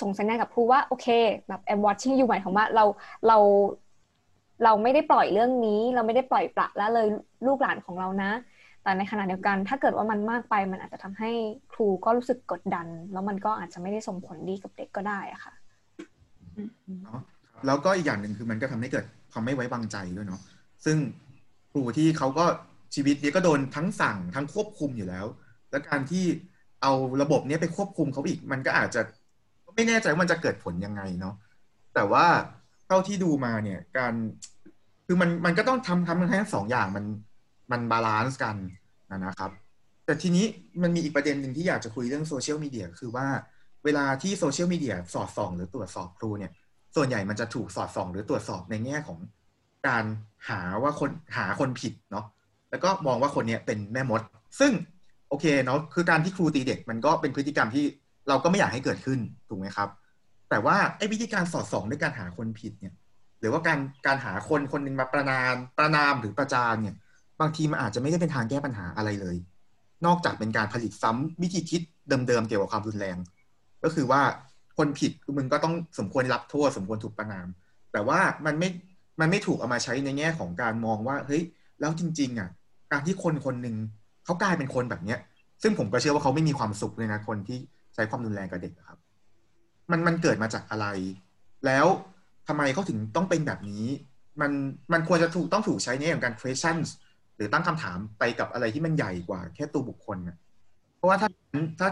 [0.00, 1.06] ส่งสัญญาณกับครูว่า โอเค
[1.48, 2.84] แบบ I'm watching you หมายถึงว่าเรา
[3.28, 3.38] เรา
[4.64, 7.06] เราไม่ได้ปล่อยเรื่องนี้ เราไม่ได้ปล่อยปละล้วเลย
[7.46, 8.30] ลูกหลานของเรานะ
[8.82, 11.30] แต่ในขณะเดียวกัน ถ้าเกิดว่ามันมากไปมันอาจจะทำให้
[11.72, 15.52] ครูก็รู้สึกกดดัน แล้วมันก็อาจจะไม่ได้ส่งผลดีกับเด็กก็ได้อะค่ะ
[17.04, 17.20] เนาะ
[17.66, 20.40] แล้วก็อีกอย่างหนึ่งคือมันก็ทำให้เกิดความไม่ไว้วางใจด้วยเนาะ
[20.84, 20.96] ซึ่ง
[21.72, 22.44] ครูที่เขาก็
[22.94, 25.26] ชีวิตนี้ก็โดนทั้งสั่งทั้งควบคุมอยู่แล้ว
[25.70, 26.24] แล้วการที่
[26.82, 26.92] เอา
[27.22, 29.00] ระบบนี้ไปควบคุมเขาอีก มันก็อาจจะ
[29.74, 31.34] ไม่แน่ใจว่ามันจะเกิดผลยังไงเนาะ
[31.94, 32.26] แต่ว่า
[32.86, 34.14] เท่าที่ดูมาเนี่ยการ
[35.06, 37.04] คือมันมันก็ต้องทำทำทั้งสองอย่างมัน
[37.72, 38.56] มัน balance กัน
[39.10, 39.50] นะครับ
[40.06, 40.46] แต่ทีนี้
[40.82, 43.26] มันมีอีกประเด็นหนึ่งที่อยากจะคุยเรื่องโซเชียลมีเดียคือว่า
[43.84, 46.52] เวลาที่โซเชียลมีเดียสอดส่อง หรือตรวจสอบครูเนี่ย
[46.96, 49.18] ส่วนใหญ่มันจะถูกสอดส่อง หรือตรวจสอบในแง่ของ
[49.88, 50.04] การ
[50.48, 52.24] หาว่าคนหาคนผิดเนาะ
[52.70, 54.20] แล้วก็มองว่าคนนี้เป็นแม่มด
[54.60, 54.72] ซึ่ง
[55.28, 57.84] โอเคเนาะคือการที่ครูตีเด็กมันก็เป็นพฤติกรรมที่
[58.28, 59.88] เราก็ไม่อยากให้เกิดขึ้นถูกไหมครับ
[60.50, 62.94] แต่ว่าไอ้วิธีการสอดส่องด้วยการหาคนผิดเนี่ย
[63.40, 66.94] หรือว่าการการหาคนคนหนึ่งมาประนามประนามหรือประจานเนี่ย
[67.40, 69.36] บางทีมันอาจจะไม่ได้เป็นทางแก้ปัญหาอะไรเลย
[70.06, 73.16] นอกจากเป็นการผลิตซ้ำวิธีคิดเดิมๆเกี่ยวกับความรุนแรง
[73.84, 74.22] ก็คือว่า
[74.78, 77.48] คนผิดมึงก็ต้องสมควรรับโทษสมควรถูกประนาม
[77.92, 78.68] แต่ว่ามันไม่
[79.20, 81.42] มันไม่ถูกเอามาใช้ในแง่ของการมองว่าเฮ้ย
[81.80, 82.50] แล้วจริง ๆ อะ
[82.92, 83.76] การที่คนคนหนึ่ง
[84.24, 85.18] เขากลายเป็นคนแบบเนี้ย
[85.62, 87.58] ซึ่งผมก็เชื่อว่าเขาไม่มีความสุขเลยนะคนที่
[87.94, 88.98] ใช้ความรุนแรงกับเด็กครับ
[89.90, 90.86] มันมันเกิดมาจากอะไร
[91.66, 91.86] แล้ว
[92.48, 93.86] ทำไมเขาถึงต้องเป็นแบบนี้
[94.40, 94.52] มัน
[94.92, 96.88] มันควรจะถูกต้องถูกใช้ในอย่างการ questions
[97.36, 100.36] หรือตั้งคำถามไปกับอะไรที่มันใหญ่กว่าแค่ตัวบุคคลนะ
[100.96, 101.28] เพราะว่าถ้า
[101.80, 101.88] ถ้า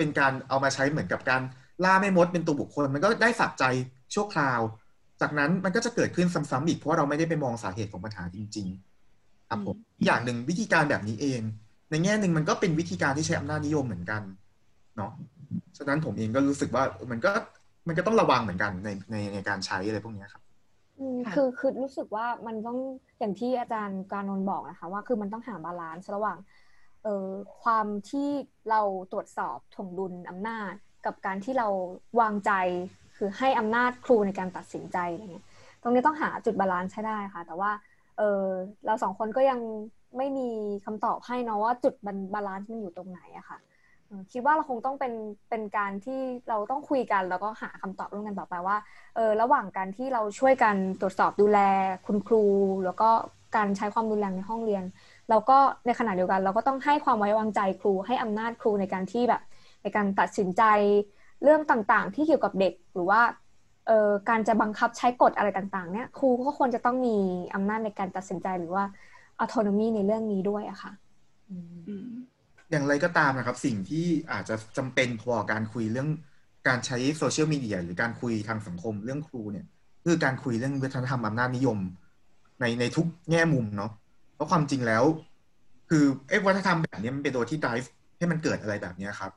[0.00, 1.42] เป็นการเอามาใช้เหมือนกับการ
[1.84, 3.64] ล่าไม่มดเป็นตัวบุคคล มันก็ได้สับใจ
[4.14, 4.60] ชั่วคราว
[5.20, 8.66] จากนั้นมันก็จะเกิดขึ้นซ้ำๆอีกเพราะเราไม่ได้ไปมองสาเหตุของปัญหาจริง
[9.08, 9.76] ๆ ครับผม
[10.06, 11.40] อย่างหนึ่งวิธีการแบบนี้เอง
[11.90, 14.22] ในแง่หนึ่งมันก็เป็นวิธีการที่ใช้อำนาจนิยมเหมือนกัน
[14.96, 15.12] เนาะ
[15.76, 17.30] ฉะนั้นผมเองก็รู้สึกว่ามันก็
[17.88, 20.42] มันก็ต้องระวังเหมือนกันในในในการใช้อะไรพวกนี้ครับ
[21.34, 22.78] คือคือรู้สึกว่ามันต้อง
[23.18, 26.38] อย่างที่อาจารย์การนนบอกนะคะ ว่าคือมันต้องหา balance ระหว่าง
[27.04, 27.28] เออ
[27.62, 28.28] ความที่
[28.70, 28.80] เรา
[29.12, 30.72] ตรวจสอบถ่วงดุลอำนาจ
[31.06, 31.68] กับการที่เรา
[32.20, 32.52] วางใจ
[33.16, 35.46] คือให้อำนาจครูในการตัดสินใจอะไรเงี้ย
[35.82, 37.70] ตรงนี้ต้องหาจุด balance ให้ได้ค่ะ แต่ว่า
[38.18, 38.44] เออ
[38.86, 39.60] เราสองคนก็ยัง
[40.16, 40.48] ไม่มี
[40.84, 41.94] คำตอบให้นะว่าจุด
[42.34, 43.58] บาลานซ์มันอยู่ตรงไหนอะค่ะ
[44.32, 45.12] คิดว่าเราคงต้องเป็น
[45.50, 48.76] เป็นการที่เราต้องคุยกัน แล้วก็หาคำตอบร่วมกันต่อไปว่า
[49.16, 51.58] เออระหว่างการที่เราช่วยกันตรวจสอบดูแล
[52.06, 52.44] คุณครู
[52.84, 53.10] แล้วก็
[53.56, 54.84] การใช้ความรุนแรงในห้องเรียน
[55.30, 59.42] แล้วก็ในขณะเดียวกันเราก็ต้องให้ความไว้วางใจครูให้อำนาจครูในการที่แบบ
[59.82, 60.62] ในการตัดสินใจ
[61.42, 63.20] เรื่องต่างๆ ที่เกี่ยวกับเด็กหรือว่า
[64.28, 67.16] การจะบังคับใช้กฎอะไรต่างๆ เนี่ยครูก็ควรจะต้องมี
[67.54, 68.84] อำนาจในการตัดสินใจหรือว่า
[69.40, 70.92] อัตโนมีในเรื่องนี้ด้วยอะค่ะ
[72.70, 76.08] อย่างไรก็ตามนะครับ สิ่งที่อาจจะจำเป็นพอการคุยเรื่อง
[76.68, 79.66] การใช้โซเชียลมีเดียหรือการคุยทางสังคมเรื่องครูเนี่ย
[80.04, 81.78] คือการคุยเรื่องวัฒนธรรมอำนาจนิยม
[82.60, 83.92] ในในทุกแง่มุมเนาะ
[84.40, 85.04] ราะความจริงแล้ว
[85.88, 87.86] คือไอ้วัฒนธรรมแบบนี้มันเป็นตัวที่ drive
[88.18, 89.32] ให้มันเกิดอะไรแบบนี้ครับ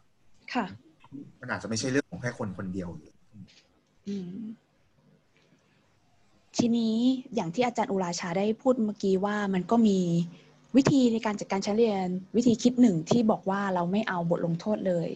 [0.54, 0.66] ค่ะ
[1.41, 2.89] มันอาจจะไม่ใช่เรื่องของแค่คนคนเดียว
[6.58, 6.95] ทีนี้
[7.36, 9.99] อย่างที่อาจารย์อุราชาได้พูดเมื่อกี้ว่ามันก็มี
[10.76, 15.10] วิธีในการจัดการชั้นเรียน วิธีคิดหนึ่งที่บอกว่าเราไม่เอาบทลงโทษเลย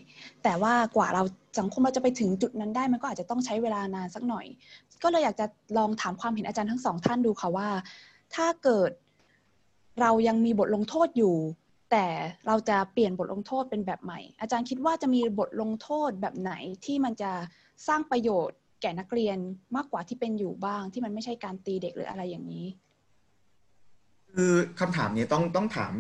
[0.43, 1.23] แต่ว่ากว่าเรา
[1.59, 4.45] สังคมเราจะไปถึงจุดนั้นได้ มันก็อาจจะต้องใช้เวลานานสักหน่อย
[5.03, 5.45] ก็เลยอยากจะ
[5.77, 7.69] ลองถามความเห็นอาจารย์ทั้งสองท่านดูค่ะว่า
[8.35, 8.91] ถ้าเกิด
[10.01, 11.35] เรายังมีบทลงโทษอยู่
[11.91, 12.05] แต่
[12.47, 16.53] เราจะเปลี่ยนบทลงโทษเป็นแบบใหม่ อาจารย์คิดว่าจะมีบทลงโทษแบบไหน
[16.85, 17.31] ที่มันจะ
[17.87, 19.37] สร้างประโยชน์แก่นักเรียน
[19.75, 22.67] มากกว่าที่เป็นอยู่บ้าง ที่มันไม่ใช่การตีเด็กหรืออะไรอย่างนี้
[24.33, 25.93] คือคำถามนี้ต้องต้องถาม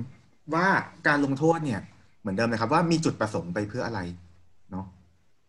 [0.55, 0.67] ว่า
[1.07, 1.81] การลงโทษเนี่ย
[2.19, 3.99] เหมือนเดิมเลยครับว่ามีจุดประสงค์ไปเพื่ออะไร
[4.71, 4.85] เนาะ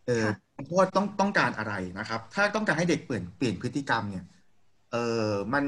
[0.06, 0.24] เออ
[0.56, 4.24] ลงโทษต้องต้องการอะไรนะครับ ถ้าต้องการให้เด็กเปลี่ยนเปลี่ยนพฤติกรรมเนี่ย
[4.92, 4.96] เอ
[5.26, 5.64] อมัน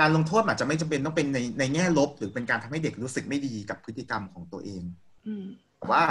[0.00, 4.82] การลงโทษอาจจะไม่จำเป็นต้องเป็นในในแง่ลบ หรือเป็นการทำให้เด็กรู้สึกไม่ดีกับพฤติกรรมของตัวเอง
[5.26, 5.44] อืม
[5.78, 6.04] แต่ว่า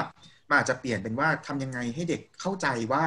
[0.47, 3.03] มันอาจจะเปลี่ยนเป็นว่าทำยังไงให้เด็กเข้าใจว่า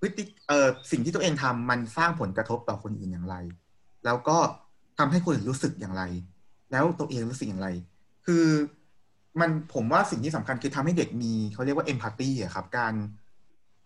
[0.00, 3.36] พฤติเอ่อสิ่งที่ตัวเองทำมันสร้างผลกระทบต่อคนอื่นอย่างไร
[4.04, 4.38] แล้วก็
[4.98, 6.02] ทำให้คนอื่นรู้สึกอย่างไร
[6.72, 7.68] แล้วตัวเองรู้สึกอย่างไร
[8.26, 8.44] คือ
[9.40, 12.94] มันผมว่าสิ่งที่สำคัญคือทำให้เด็กมีเขาเรียกว่าเอมพัตตีอะครับ การ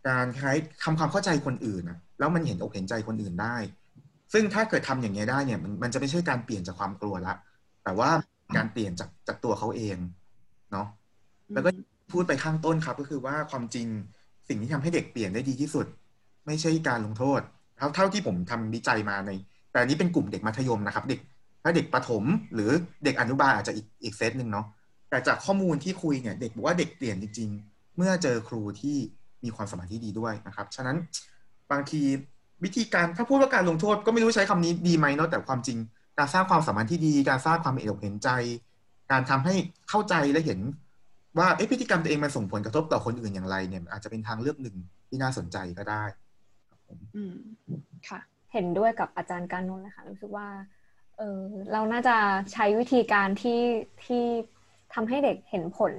[0.09, 0.53] การใช้
[0.83, 3.57] ทำความเข้าใจคนอื่นนะแล้วมันเห็นอกเห็นใจคนอื่นได้
[4.33, 7.35] ซึ่งถ้าเกิดทำอย่างนี้ยได้เนี่ยมันมันจะไม่ใช่การเปลี่ยนจากความกลัวละ
[7.85, 8.11] แต่ว่า
[8.57, 9.97] การเปลี่ยนจากจากตัวเขาเอง
[10.72, 10.87] เนาะ
[11.55, 11.70] แล้วก็
[12.12, 13.87] พูดไปข้างต้นครับ ก็คือว่าความจริง
[14.49, 15.87] สิ่งที่ทำให้เด็กเปลี่ยนได้ดีที่สุด
[16.47, 17.41] ไม่ใช่การลงโทษ
[17.76, 19.30] เท่าเท่าที่ผมทำวิจัยมาใน
[19.72, 21.20] แต่อันนี้เป็นกลุ่มเด็กมัธยมนะครับ เด็ก
[21.62, 22.24] ถ้าเด็กประถม
[22.55, 22.70] หรือ
[23.05, 24.66] เด็กอนุบาลอาจจะอีกอีกเซตหนึ่งเนาะ
[25.11, 28.97] แต่จากข้อมูลที่คุยเนี่ยเด็กบอกว่าเด็กเปลี่ยนจริง ๆ เมื่อเจอครูที่
[29.45, 30.97] มีความสามารถที่ดีด้วยนะครับ ฉะนั้น
[31.70, 32.03] บางที
[32.65, 35.79] วิธีการถ้าพูดว่าการลงโทษก็ไม่รู้ใช้คำนี้ดีไหมเนาะแต่ความจริง
[36.19, 38.29] การสร้างความสัมพันที่ดี การสร้างความเอ็นอกเห็นใจ
[39.11, 39.55] การทำให้
[39.89, 40.61] เข้าใจและเห็น
[41.39, 44.77] ว่าเอ๊ะพฤติกรรมตัวเองมันส่งผลกระทบต่อคนอื่นอย่างไรเนี่ย อาจจะเป็นทางเลือกหนึ่ง
[45.09, 46.05] ที่น่าสนใจก็ได้
[47.17, 47.35] อืม
[48.09, 48.21] ค่ะ
[48.53, 50.49] เห็นด้วยกับอาจารย์การนนท์นะคะรู้สึกว่า
[51.19, 51.41] เออ
[51.73, 52.17] เราน่าจะ
[52.53, 53.61] ใช้วิธีการที่
[54.05, 54.25] ที่
[54.95, 55.93] ทำให้เด็กเห็นผล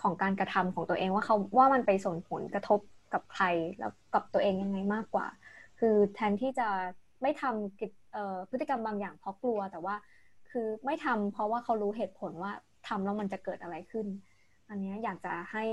[0.00, 2.80] ของการกระทำของตัวเองว่าเขาว่ามันไปส่งผลกระทบ
[3.12, 3.44] กับใคร
[3.78, 5.26] แล้วกับตัวเองยังไงมากกว่า
[5.84, 6.68] คือแทนที่จะ
[7.22, 9.94] ไม่ทำพฤติกรรมบางอย่างเพราะกลัว แต่ว่า
[10.50, 12.52] คือไม่ทำเพราะว่าเขารู้เหตุผลว่า
[12.88, 14.06] ทำแล้วมันจะเกิดอะไรขึ้น
[14.68, 15.64] อันนี้อยากจะให้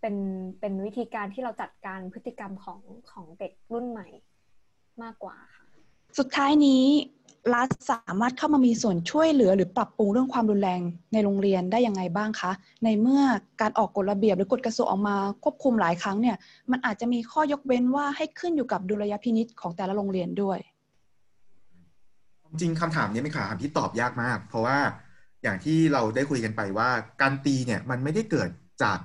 [0.00, 0.16] เป็น
[0.60, 2.80] เป็นวิธีการที่เราจัดการพฤติกรรมของ
[3.10, 4.08] ของเด็กรุ่นใหม่
[5.02, 5.65] มากกว่าค่ะ
[6.18, 6.84] สุดท้ายนี้
[7.54, 10.80] รัฐสามารถเข้ามามีส่วนช่วยเหลือหรือปรับปรุงเรื่องความรุนแรง
[11.12, 12.52] ในโรงเรียนได้ยังไงบ้างคะ
[12.84, 13.22] ในเมื่อ
[13.60, 16.36] การออกกฎระเบียบหรือกฎกระทรวงออกมาควบคุมหลายครั้งเนี่ย
[16.70, 20.58] มันอาจจะมีข้อยกเว้นว่าให้ขึ้นอยู่กับดุลยพินิษของแต่ละโรงเรียนด้วย
[22.50, 24.78] จริงคำถามนี้เป็นคำถามที่ตอบยากมาก เพราะว่า
[25.42, 26.88] อย่างที่เราได้คุยกันไปว่า
[27.22, 28.48] การตีเนี่ยมันไม่ได้เกิด
[28.82, 28.98] จาก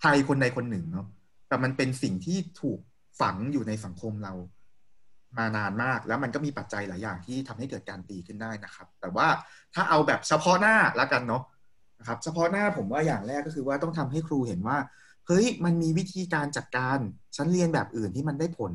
[0.00, 1.06] ใครคนใดคนหนึ่งเนาะ
[1.48, 2.78] แต่มันเป็นสิ่งที่ถูก
[3.20, 4.32] ฝังอยู่ในสังคมเรา
[5.36, 9.28] มานานมาก แล้วมันก็มีปัจจัยหลายอย่างที่ทำให้เกิดการตีขึ้นได้นะครับ แต่ว่า
[9.74, 11.42] ถ้าเอาแบบเฉพาะหน้าละกันเนาะ
[11.98, 14.78] นะครับเฉพาะหน้าผมว่าอย่างแรกก็คือว่าต้องทำให้ครูเห็นว่า
[15.26, 16.98] เฮ้ยมันมีวิธีการจัดการ
[17.36, 18.72] ชั้นเรียนแบบอื่นที่มันได้ผล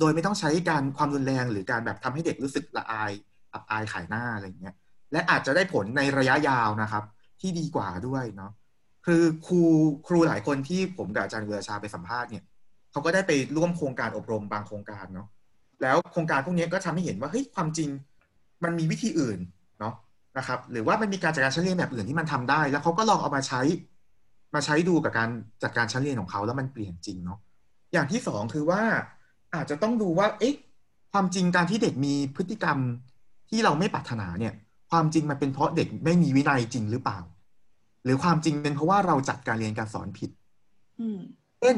[0.00, 3.12] โดยไม่ต้องใช้การความรุนแรงหรือการแบบทำให้เด็กรู้สึกละอาย
[3.52, 4.74] อับอายขายหน้าอะไรอย่างเงี้ย
[5.12, 7.04] และอาจจะได้ผลในระยะยาวนะครับ
[7.40, 8.52] ที่ดีกว่าด้วยเนาะ
[9.06, 9.60] คือครู
[10.06, 12.44] ครูหลายคนที่ผมกับอาจารย์เวรชาไปสัมภาษณ์เนี่ย
[12.92, 15.28] เขาก็ได้ไปร่วมโครงการอบรมบางโครงการเนาะ
[15.82, 17.88] แล้วโครงการพวกนี้ก็ทำให้เห็นว่าเฮ้ยความจริง
[18.64, 19.38] มันมีวิธีอื่น
[19.80, 19.94] เนาะ
[20.38, 23.60] นะครับหรือว่ามันมีการจัดการชั้นเรียนแบบอื่นที่มันทำได้ แล้วเขาก็ลองเอามาใช้
[24.54, 25.30] มาใช้ดูกับการ
[25.62, 27.38] จัดการชั้นเรียนของเขาแล้วมันเปลี่ยนจริงเนาะ
[27.92, 28.82] อย่างที่สองคือว่า
[29.54, 30.54] อาจจะต้องดูว่าเอ๊ะ
[31.12, 32.78] ความจริงการที่เด็กมีพฤติกรรม
[33.50, 34.54] ที่เราไม่ปรารถนาเนี่ย
[34.90, 37.18] ความจริงมันเป็นเพราะเด็กไม่มีวินัยจริงหรือเปล่า
[38.04, 40.30] หรือความจริงเป็นเพราะว่าเราจัดการเรียนการสอนผิด
[41.00, 41.18] อืม
[41.60, 41.76] เช่น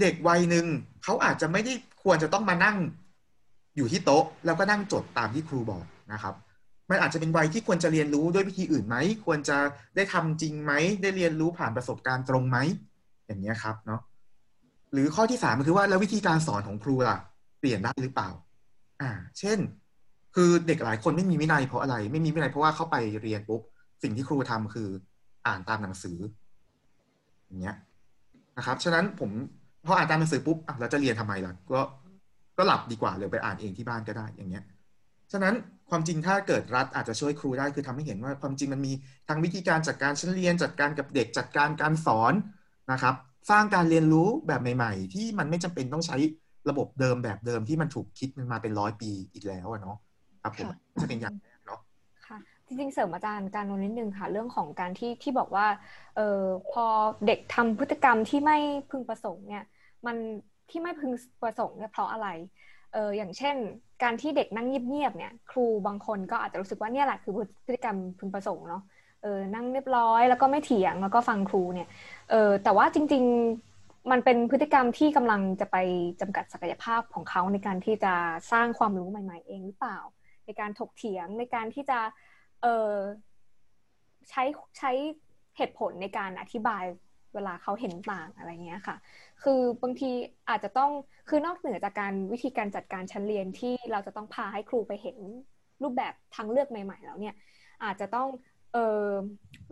[0.00, 0.66] เด็กวัยหนึ่ง
[1.04, 1.72] เขาอาจจะไม่ได้
[2.02, 2.76] ควรจะต้องมานั่ง
[3.76, 6.34] อยู่ที่โต๊ะแล้วก็นั่งจดตามที่ครูบอกนะครับ
[6.90, 9.58] มันอาจจะเป็นวัยที่ควรจะเรียนรู้ด้วยวิธีอื่นไหม ควรจะ
[9.96, 10.72] ได้ทำจริงไหม
[11.02, 12.58] ได้เรียนรู้ผ่านประสบการณ์ตรงไหม
[13.26, 14.00] อย่างนี้ครับเนาะ
[14.92, 17.18] หรือข้อที่สามก็คือว่าแล้ววิธีการสอนของครูล่ะ
[17.60, 18.30] เปลี่ยนได้หรือเปล่า
[19.02, 19.58] อ่า เช่น
[20.34, 23.60] คือเด็กหลายคนไม่มีวินัยเพราะอะไร ไม่มีวินัยเพราะว่าเข้าไปเรียนปุ๊บ
[24.02, 24.88] สิ่งที่ครูทำคือ
[25.46, 26.18] อ่านตามหนังสือ
[27.46, 27.76] อย่างเงี้ย
[28.56, 29.30] นะครับ ฉะนั้นผม
[29.86, 31.80] พออ่านตามหนังสือปุ๊บอะแล้วจะเรียนทำไมล่ะ ก็
[32.56, 34.64] ก็หลับดีกว่าเลยไปอ่านเองที่บ้านก็ได้อย่างเงี้ย
[35.32, 35.54] ฉะนั้น
[35.90, 38.92] ความจริงถ้าเกิดรัฐอาจจะช่วยครูได้คือทำให้เห็นว่าความจริงมันมี
[39.28, 42.32] ทางวิธีการจัดการชั้นเรียนจัดการกับเด็กจัดการการสอน
[42.92, 43.14] นะครับ
[43.50, 46.16] สร้างการเรียนรู้แบบใหม่ ๆ ที่มันไม่จำเป็นต้องใช้
[46.70, 49.96] ระบบเดิมแบบเดิมที่มันถูกคิดมันมาเป็นร้อยปีอีกแล้วอะเนาะ
[50.42, 51.80] ครับผมค่ะจะเป็นอย่างแรกเนาะ
[52.26, 55.66] ค่ะจริงๆเสริมอาจารย์การนนท์นิดนึงค่ะ เรื่องของการที่ที่บอกว่า
[56.16, 56.42] เออ
[56.72, 56.84] พอ
[57.26, 58.58] เด็กทำพฤติกรรมที่ไม่
[58.90, 59.64] พึงประสงค์เนี่ย
[60.06, 60.16] มัน
[60.70, 61.12] ที่ไม่พึง
[61.42, 62.28] ประสงค์เนี่ยเพราะอะไร
[62.92, 63.56] เอออย่างเช่น
[64.02, 67.32] การที่เด็กนั่งเงียบๆเนี่ย ครูบางคนก็อาจจะรู้สึกว่าเนี่ยแหละคือ
[67.66, 68.82] พฤติกรรมพึงประสงค์เนาะ
[69.22, 71.88] เออนั่งเรียบร้อยแล้วก็ไม่เถียงแล้วก็ฟังครูเนี่ย
[72.30, 73.24] เออแต่ว่าจริง
[73.66, 75.76] ๆมันเป็นพฤติกรรมที่กำลังจะไป
[76.20, 78.14] จำกัดศักยภาพของเขาในการที่จะ
[78.52, 79.98] สร้างความรู้ใหม่ ๆ เองหรือเปล่า
[80.46, 81.98] ในการถกเถียงในการที่จะ
[82.62, 82.92] เออ
[84.28, 84.42] ใช้
[84.78, 84.92] ใช้
[85.56, 86.84] เหตุผลในการอธิบาย
[87.36, 88.96] เวลาเขาเห็นต่างอะไรเงี้ยค่ะ
[89.42, 90.10] คือบางที
[90.48, 90.90] อาจจะต้อง
[91.28, 95.16] คือนอกเหนือจากการวิธีการจัดการชั้นเรียนที่เราจะต้องพาให้ครูไปเห็น
[95.82, 97.34] รูปแบบทางเลือกใหม่ ๆ แล้วเนี่ย
[97.84, 98.28] อาจจะต้อง
[98.72, 98.76] เอ
[99.06, 99.08] อ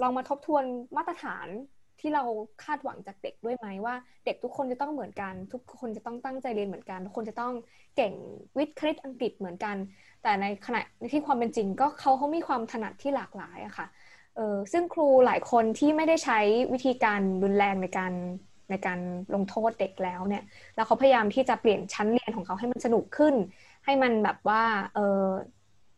[0.03, 0.65] ลองมาทบทวน
[0.97, 1.49] มาตรฐาน
[2.01, 2.25] ที่เรา
[2.65, 3.95] คาดหวังจากเด็กด้วยไหมว่า
[4.25, 7.53] เด็กทุกคนจะต้องเหมือนกัน ทุกคนจะต้องตั้งใจเรียนเหมือนกัน ทุกคนจะต้อง
[7.97, 8.13] เก่ง
[8.59, 9.77] วิทย์คณิตอังกฤษเหมือนกัน
[10.23, 10.81] แต่ในขณะ
[11.13, 13.87] ที่ความเป็นจริงก็เขาเขามีความถนัดที่หลากหลายอะค่ะ
[14.35, 16.35] เออซึ่งครูหลายคนที่ไม่ได้ใช้
[16.73, 18.13] วิธีการรุนแรงในการ
[18.71, 18.99] ในการ
[19.35, 20.43] ลงโทษเด็กแล้วเนี่ย
[20.75, 23.35] แล้วเขาพยายามที่จะเปลี่ยนชั้นเรียนของเขาให้มันสนุกขึ้น
[23.85, 24.61] ให้มันแบบว่า
[24.93, 25.01] เออ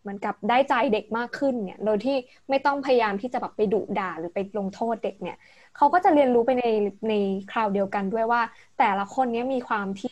[0.02, 2.12] เหมือนกับได้ใจเด็กมากขึ้นเนี่ย โดยที่
[2.50, 5.36] ไม่ต้องพยายามที่จะแบบไปดุด่าหรือไปลงโทษเด็กเนี่ย
[5.74, 6.64] เขาก็จะเรียนรู้ไปใน
[7.08, 7.12] ใน
[7.48, 8.40] คราวเดียวกันด้วยว่า
[8.78, 10.10] แต่ละคนนี้มีความที่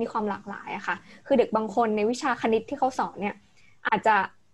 [0.00, 0.96] มีความหลากหลายอะค่ะ
[1.26, 3.34] คือเด็กบางคนในวิชาคณิตที่เขาสอนเนี่ย
[3.86, 4.10] อาจจะ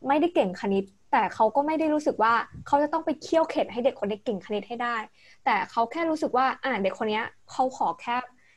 [0.08, 2.34] ไม่ได้เก่งคณิต แต่เขาก็ไม่ได้รู้สึกว่า
[2.66, 4.96] เขาจะต้องไปเคี่ยวเข็นให้เด็กคนนี้เก่งคณิตให้ได้
[5.44, 8.16] แต่เขาแค่รู้สึกว่าอ่าเด็กคนนี้เขาขอแค่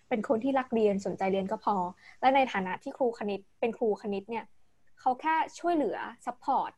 [0.10, 1.76] เป็นคนที่รักเรียนสนใจเรียนก็พอ
[2.22, 4.46] และในฐานะที่ครูคณิตเป็นครูคณิตเนี่ย
[5.00, 6.72] เขาแค่ช่วยเหลือ support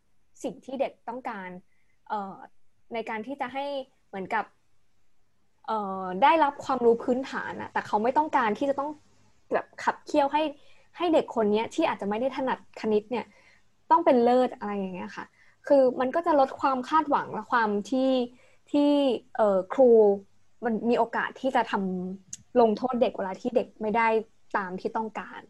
[0.43, 1.49] สิ่งที่เด็กต้องการ
[2.93, 3.65] ในการที่จะให้
[4.07, 4.45] เหมือนกับ
[6.23, 8.89] ได้รับความรู้พื้นฐานอะแต่เขาไม่ต้องการที่จะต้อง
[9.53, 10.43] แบบขับเคี่ยวให้
[10.97, 13.25] ให้เด็กคนนี้ที่อาจจะไม่ได้ถนัดคณิตเนี่ย
[13.91, 15.25] ต้องเป็นเลิศอะไรอย่างเงี้ยค่ะ
[15.67, 18.11] คือมันก็จะลดความคาดหวังและความที่
[18.71, 18.89] ที่
[19.73, 19.89] ครู
[20.65, 24.07] มันมีโอกาสที่จะทำลงโทษเด็กเวลาที่เด็กไม่ได้
[24.57, 25.41] ตามที่ต้องการ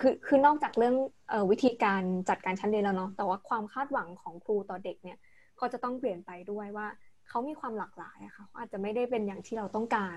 [0.00, 0.96] คือคือนอกจากเรื่อง
[1.32, 5.18] อวิธีการจัดการชั้นเรียนแล้วเนาะแต่ว่าความคาดหวังของครูต่อเด็กเนี่ย
[5.60, 6.86] ก็จะต้องเปลี่ยนไปด้วยว่า
[7.28, 10.16] เขามีความหลากหลายอะค่ะอาจจะไม่ได้เป็นอย่างที่เราต้องการ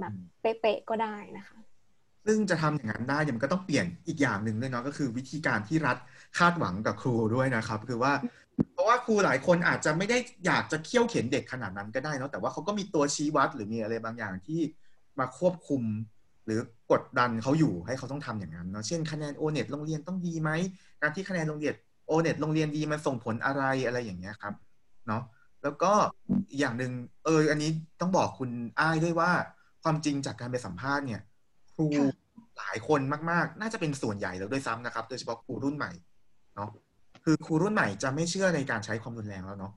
[0.00, 1.58] แบบเป๊ะๆก็ได้นะคะ
[2.26, 5.96] ซึ่งจะทำอย่างนั้นได้เนี่ยมันก็ต้องเปลี่ยนอีกอย่างหนึ่งด้วยเนาะก็คือวิธีการที่รัฐ
[6.38, 8.12] คาดหวังกับครูด้วยนะครับ คือว่า
[8.72, 14.60] เพราะว่าครูหลายคนอาจจะไม่ได้อยากจะเคี่ยวเข็นเด็กขนาดนั้นก็ได้เนาะแต่ว่าเขาก็มีตัวชี้วัดหรือมีอะไรบางอย่างที่
[15.18, 15.82] มาควบคุม
[16.46, 16.60] หรือ
[16.92, 20.50] กดดันเขาอยู่ให้เขาต้องทำอย่างนั้นเนาะเช่นคะแนนโอเน็ตโรงเรียนต้องดีไหม
[21.02, 21.74] การที่คะแนนโรงเรียน
[22.06, 24.54] โอเน็ตโรงเรียนดีมันส่งผลอะไรอะไรอย่างเงี้ยครับ
[25.06, 25.22] เนาะ
[25.62, 25.92] แล้วก็
[26.58, 26.92] อย่างหนึ่ง
[27.24, 28.50] เอออันนี้ต้องบอกคุณ
[28.80, 29.30] อ้ายด้วยว่า
[29.82, 31.20] ความจริงจากการไปสัมภาษณ์เนี่ย
[31.80, 31.88] รู
[32.58, 33.00] หลายคน
[33.30, 35.92] มากๆ น่าจะเป็นส่วนใหญ่แล้วด้วยซ้ำนะครับ โดยเฉพาะครูรุ่นใหม่
[36.56, 36.70] เนาะ
[37.24, 39.72] คือครูรุ่นใหม่จะไม่เชื่อในการใช้ความรุนแรงแล้วเนาะ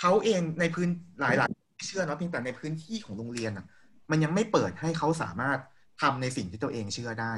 [0.00, 0.88] เขาเองในพื้น
[1.20, 3.66] หลายๆไม่เชื่อเนาะเพียงแต่ในพื้นที่ของโรงเรียนอะ
[4.10, 5.58] มันยังไม่เปิดให้เขาสามารถ
[6.02, 7.34] ทำในสิ่งที่ตัวเองเชื่อได้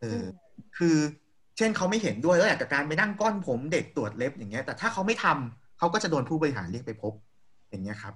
[0.00, 0.22] เออ
[0.78, 0.96] คือ
[1.56, 7.12] เช่นเขาไม่เห็นด้วยแล้วอยากกับการไปนั่งก้อนผมเด็กตรวจเล็บอย่างเงี้ย แต่ถ้าเขาไม่ทำเขาก็จะโดนผู้บริหารเรียกไปพบ
[7.70, 8.14] อย่างเงี้ยครับ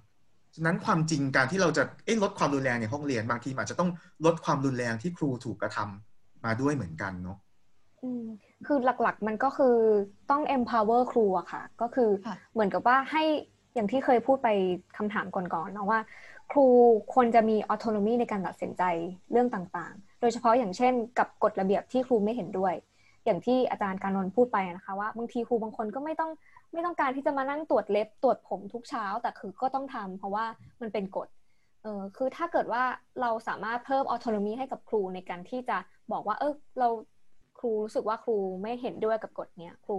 [0.58, 1.82] ฉะนั้นความจริงการที่เราจะ
[2.22, 3.90] ลดความรุนแรงในห้องเรียนบางทีอาจจะต้อง
[4.26, 7.38] ลดความรุนแรงที่ครูถูกกระทำมาด้วยเหมือนกันเนาะ
[8.02, 8.24] อืม
[8.66, 9.76] คือหลักๆ มันก็คือ
[10.30, 12.10] ต้อง empower ครูอะค่ะ ก็คือ
[12.52, 13.24] เหมือนกับว่าให้
[13.74, 14.48] อย่างที่เคยพูดไป
[14.96, 16.00] คำถามก่อนๆเนาะว่า
[16.52, 16.66] ครู
[17.14, 18.82] ควรจะมีออโตโนมีในการตัดสินใจ
[19.32, 22.74] เรื่องต่างๆ โดยเฉพาะอย่างเช่น กับกฎระเบียบที่ครูไม่เห็นด้วย
[23.24, 26.30] อย่างที่อาจารย์การนนพูดไปนะคะว่าบางทีครูบางคนก็ไม่ต้อง
[26.72, 30.44] ไม่ต้องการที่จะมานั่งตรวจเล็บตรวจผมทุกเช้า แต่คือก็ต้องทำเพราะว่า
[30.80, 31.28] มันเป็นกฎ
[31.82, 32.82] เออคือถ้าเกิดว่า
[33.20, 35.76] เราสามารถเพิ่มออโตโนมีให้กับครูในการที่จะ
[36.12, 36.88] บอกว่า เออเรา
[37.58, 39.98] ครูรู้สึกว่าครูไม่เห็นด้วยกับกฎเนี้ยครู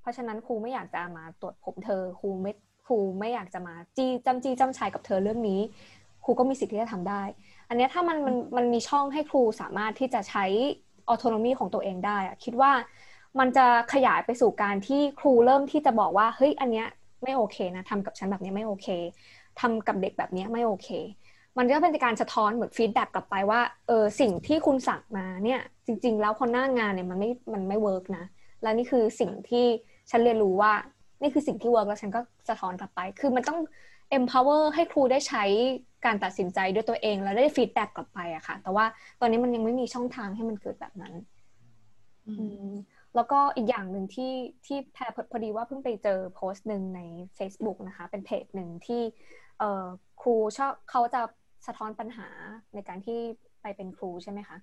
[0.00, 2.52] เพราะฉะนั้นครูไม่อยากจะมาตรวจผมเธอครูไม่
[2.86, 5.60] ครูไม่อยากจะมาจี้จำจี้จำชัยกับเธอเรื่องนี้
[6.24, 7.22] ครูก็มีสิทธิ์ที่จะทำได้
[7.68, 10.44] อันนี้ถ้ามันมันมันมีช่องให้ครูสามารถที่จะใช้
[11.08, 12.72] ออโตโนมีของตัวเองได้อะคิดว่า
[13.38, 16.88] มันจะขยายไปสู่การที่ครูเริ่มที่จะบอกว่าเฮ้ยอันเนี้ย
[17.22, 18.88] ไม่โอเคนะทำกับฉันแบบนี้ไม่โอเค
[19.60, 20.88] ทำกับเด็กแบบนี้ไม่โอเค
[21.58, 28.24] มันก็เป็นการสะท้อนเหมือน feedback กลับไปว่าเออสิ่งที่คุณสั่งมาเนี่ย จริง ๆ แล้วคนหน้างานเนี่ยมันไม่มันไม่ work นะ
[28.62, 29.66] และนี่คือสิ่งที่
[30.10, 30.72] ฉันเรียนรู้ว่า
[31.22, 33.58] นี่คือสิ่งที่ work แล้วฉันก็สะท้อนกลับไป คือมันต้อง
[34.18, 35.44] empower ให้ครูได้ใช้
[36.04, 38.84] การตัดสินใจด้วยตัวเอง แล้วได้ feedback กลับไปอะค่ะ แต่ว่า
[39.20, 41.14] ตอนนี้มันยังไม่มีช่องทางให้มันเกิดแบบนั้น
[43.14, 44.32] แล้วก็อีกอย่างหนึ่งที่
[44.66, 47.00] ที่แพรพอดีว่าเพิ่งไปเจอโพสต์หนึ่งใน
[47.38, 49.02] Facebook นะคะ เป็นเพจหนึ่งที่
[50.20, 51.20] ครูชอบเขาจะ
[51.66, 52.28] สะท้อนปัญหา
[52.74, 53.18] ในการที่
[53.62, 54.56] ไปเป็นครูใช่ไหมคะ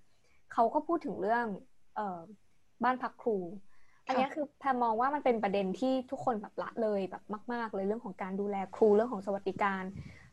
[0.53, 1.45] เขาก็พูดถึงเรื่อง
[2.83, 3.37] บ้านพักครู
[4.07, 7.23] อันนี้คือแพรมองว่ามันเป็นประเด็นที่ทุกคนแบบละเลยแบบ
[7.53, 9.83] มาก ๆ เลยเรื่องของการดูแลครูเรื่องของสวัสดิการ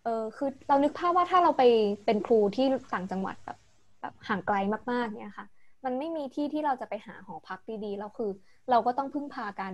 [0.04, 1.62] เออคือเรานึกภาพว่าถ้าเราไป
[2.04, 3.58] เป็นครูที่ต่างจังหวัดแบบ
[4.00, 4.56] แบบห่างไกล
[4.90, 5.46] มากๆเนี่ยค่ะ
[5.84, 8.30] มันไม่มีที่ที่เราจะไปหาหอพักดีๆแล้วคือ
[8.70, 9.72] เราก็ต้องพึ่งพาการ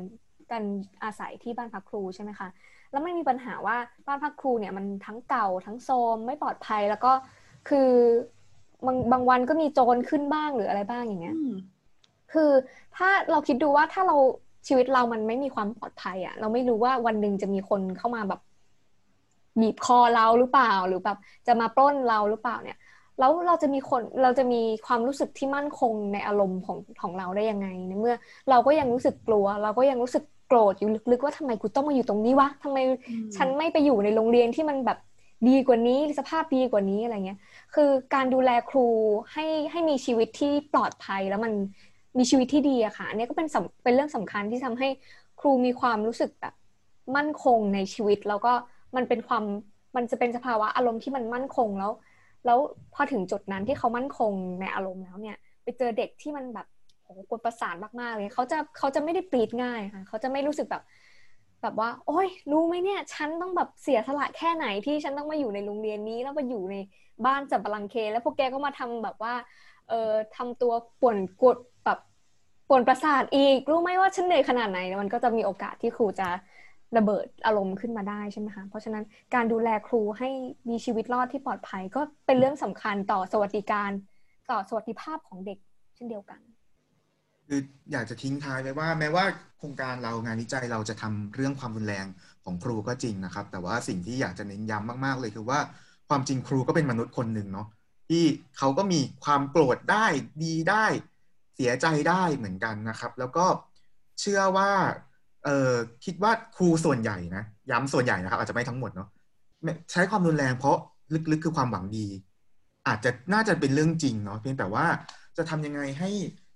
[0.51, 0.65] กัน
[1.05, 2.49] อาศัยที่บ้านพักครูใช่ไหมคะ
[2.91, 3.77] แล้วไม่มีปัญหาว่า
[4.07, 7.13] บ้านพักครูเนี่ยมันทั้งเก่าทั้งโซมไม่ปลอดภัยแล้วก็
[7.69, 7.91] คือ
[8.87, 11.37] บางบางวันก็มีโจรขึ้นบ้างหรืออะไรบ้างอย่างเงี้ย
[12.33, 12.51] คือ
[12.97, 14.17] ถ้าเราคิดดูว่าถ้าเรา
[14.67, 18.41] ชีวิตเรามันไม่มีความปลอดภัยอะ่ะ เราไม่รู้ว่าวันหนึ่งจะมีคนเข้ามาแบบ
[19.61, 22.79] บีบคอเราหรือเปล่า หรือแบบจะมาปล้นเราหรือเปล่าเนี่ย
[23.19, 28.15] แล้วเราจะมีคนเราจะมีความรู้สึกที่มั่นคงในอารมณ์ของของเราได้ยังไงในเมื่อ
[28.51, 32.79] เราก็ยังรู้สึกกลัว เราก็ยังรู้สึกโกรธอยู่ลึกๆว่าทำไมกูต้องมาอยู่ตรงนี้วะทำไม
[33.37, 34.99] ฉันไม่ไปอยู่ในโรงเรียนที่มันแบบ
[35.49, 37.39] ดีกว่านี้สภาพดีกว่านี้อะไรเงี้ย
[37.75, 38.87] คือการดูแลครู
[39.33, 41.53] ให้ให้มีชีวิตที่ปลอดภัยแล้วมัน
[42.19, 43.49] มีชีวิตที่ดีอะค่ะอันนี้ก็เป็น
[43.85, 44.89] เป็นเรื่องสำคัญที่ทำให้
[45.41, 46.55] ครูมีความรู้สึกแบบ
[47.17, 48.53] มั่นคงในชีวิต แล้วก็
[48.97, 49.45] มันเป็นความ
[49.97, 51.93] มันจะเป็นสภาวะอารมณ์ที่มันมั่นคงแล้ว
[52.47, 52.59] แล้ว
[52.95, 56.67] พอถึงจุดนั้นที่เขามั่นคงในอารมณ์แล้วเนี่ย ไปเจอเด็กที่มันแบบ
[57.05, 60.83] โอ้กวนประสานมากๆเลยเขาจะเขาจะไม่ได้ปลีดง่ายค่ะเขาจะไม่รู้สึกแบบ
[61.63, 66.77] แบบว่า โอ้ยรู้ไหมเนี่ย ฉันต้องแบบเสียสละแค่ไหนที่ฉันต้องมาอยู่ในโรงเรียนนี้ แล้วมาอยู่ใน
[67.27, 69.35] บ้านจับบลังเค แล้วพวกแกก็มาทำแบบว่า
[69.89, 71.99] เอ่อทำตัวป่วนกดแบบ
[72.69, 76.29] ป่วนประสาทอีก รู้ไหมว่าฉันเหนื่อยขนาดไหนมันก็จะมีโอกาสที่ครูจะ
[76.97, 80.31] ระเบิดอารมณ์ขึ้นมาได้ใช่ไหมคะ เพราะฉะนั้นการดูแลครูให้
[80.69, 83.91] มีชีวิตรอดที่ปลอดภัยก็เป็นเรื่องสำคัญต่อสวัสดิการ
[84.51, 85.59] ต่อสวัสดิภาพของเด็ก
[85.95, 86.41] เช่นเดียวกัน
[87.47, 87.61] คือ
[87.93, 89.25] อยากจะทิ้งท้ายไว้ว่า แม้ว่า
[89.59, 92.07] โครงการเรางานวิจัยเราจะทำเรื่องความรุนแรง
[92.45, 95.61] ของครูก็จริงนะครับ แต่ว่าสิ่งที่อยากจะเน้นย้ำมากๆเลยคือว่า
[96.09, 97.69] ความจริงครูก็เป็นมนุษย์คนหนึ่งเนาะ
[98.09, 98.25] ที่
[98.59, 100.07] เขาก็มีความโกรธได้
[100.43, 100.87] ดีได้
[101.55, 103.47] เสียใจได้เหมือนกันนะครับ แล้วก็
[104.21, 104.71] เชื่อว่า
[105.45, 105.73] เออ
[106.05, 109.09] คิดว่าครูส่วนใหญ่นะย้ำส่วนใหญ่นะครับ อาจจะไม่ทั้งหมดเนาะ
[109.93, 110.77] ใช้ความรุนแรงเพราะ
[111.31, 112.07] ลึกๆคือความหวังดี
[112.89, 114.87] อาจจะน่าจะเป็นเรื่องจริงเนาะเพียงแต่ว่า
[115.37, 116.11] จะทำยังไงให้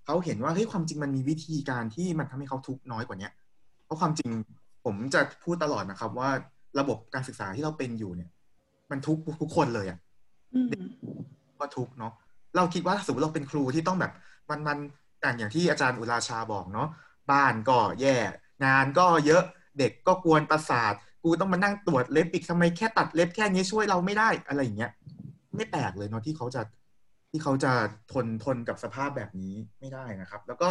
[0.05, 3.31] เขาเห็นว่าเฮ้ยความจริงมันมีวิธีการที่มันทำให้เขาทุกข์น้อยกว่าเนี้ย
[3.85, 4.29] เพราะความจริง
[4.85, 6.29] ผมจะพูดตลอดนะครับ ว่า
[6.79, 8.29] ระบบการศึกษาที่เราเป็นอยู่เนี่ย
[8.91, 9.99] มันทุกทุกคนเลยอะ่ะ
[11.59, 12.13] ก็ทุกเนาะ
[12.55, 14.11] เราคิดว่าสมมติเราเป็นครูที่ต้องแบบ
[14.49, 14.77] มันมัน
[15.21, 16.87] อย่างอย่างที่อาจารย์อุราชาบอกเนาะ
[17.31, 18.15] บ้านก็แย่
[18.65, 19.43] งานก็เยอะ
[19.79, 20.93] เด็กก็กวนประสาท
[21.23, 24.91] กูต้องมานั่งตรวจเล็บอีกทำไมแค่ตัดเล็บแค่นี้ช่วยเราไม่ได้อะไรอย่างเงี้ย
[25.55, 26.61] ไม่แปลกเลยเนาะที่เขาจะ
[27.31, 27.71] ที่เขาจะ
[28.11, 30.69] ทนทนกับสภาพแบบนี้ไม่ได้นะครับ แล้วก็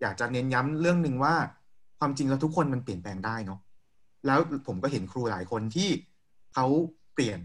[0.00, 1.34] อยากจะเน้นย้ำเรื่องหนึ่งว่า
[1.98, 3.60] ความจริงแล้วทุกคนมันเปลี่ยนแปลงได้เนาะ
[4.26, 5.88] แล้วผมก็เห็นครูหลายคนที่
[6.54, 6.66] เขา
[7.14, 7.40] เปลี่ยน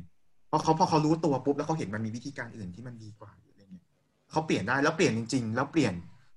[0.48, 3.86] เพราะเขาพอเขารู้ตัวปุ๊บแล้วเขาเห็นมันมีวิธีการอื่นที่มันดีกว่าอะไรเงี้ย
[4.32, 5.94] เขาเปลี่ยนได้แล้วเปลี่ยนจริง ๆ แล้วเปลี่ยน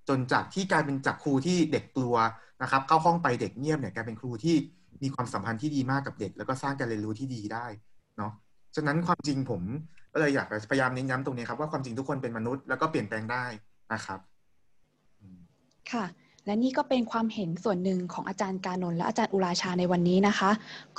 [0.09, 2.15] จนจากที่กลายเป็นจากครูที่เด็กกลัว
[2.63, 4.57] นะครับเข้าห้องไปเด็กเงียบเนี่ยกลายเป็นครูที่
[5.03, 7.67] มีความสัมพันธ์ที่ดีมากกับเด็ก แล้วก็สร้างการเรียนรู้ที่ดีได้
[8.19, 8.33] เนาะ
[8.77, 9.63] ฉะนั้นความจริงผม
[10.13, 13.45] ก็เลยอยากพยายามเน้นย้ำตรงนี้ครับว่าความจริงทุกคนเป็นมนุษย์แล้วก็เปลี่ยนแปลงได้
[13.93, 14.21] นะครับ
[15.93, 16.07] ค่ะ
[16.47, 20.51] และนี่ก็เป็นความเห็นส่วนหนึ่งของอาจารย์การนนและอาจารย์อุราชาในวันนี้นะคะ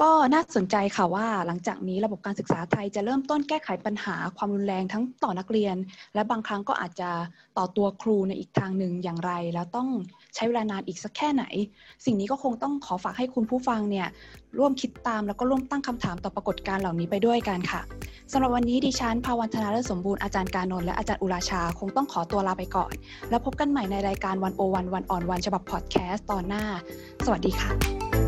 [0.02, 5.76] ก็น่าสนใจค่ะว่าหลังจากนี้ระบบการศึกษาไทยจะเริ่มต้นแก้ไขปัญหาความรุนแรงทั้งต่อนักเรียน
[6.14, 7.10] และบางครั้งก็อาจจะ
[7.58, 9.90] ต่อตัวครูในอีกทางหนึ่งอย่างไร แล้วต้อง
[10.36, 11.44] ใช้เวลานานอีกสักแค่ไหน
[12.06, 14.08] สิ่งนี้ก็คงต้องขอฝากให้คุณผู้ฟังเนี่ย
[14.60, 17.82] ร่วมคิดตามแล้วก็ร่วมตั้งคำถามต่อปรากฏการณ์เหล่านี้ไปด้วยกันค่ะ
[18.32, 22.94] สำหรับวันนี้ดิฉันภาวันธนาเลิศสมบูรณ์อาจารย์การนนและอาจารย์อุราชา คงต้องขอตัวลาไปก่อน
[23.30, 26.64] แล้วพบกันใหม่ในรายการวันโอวันวันออนวันฉบับพอดแคสต์ตอนหน้า
[27.26, 28.23] สวัสดีค่ะ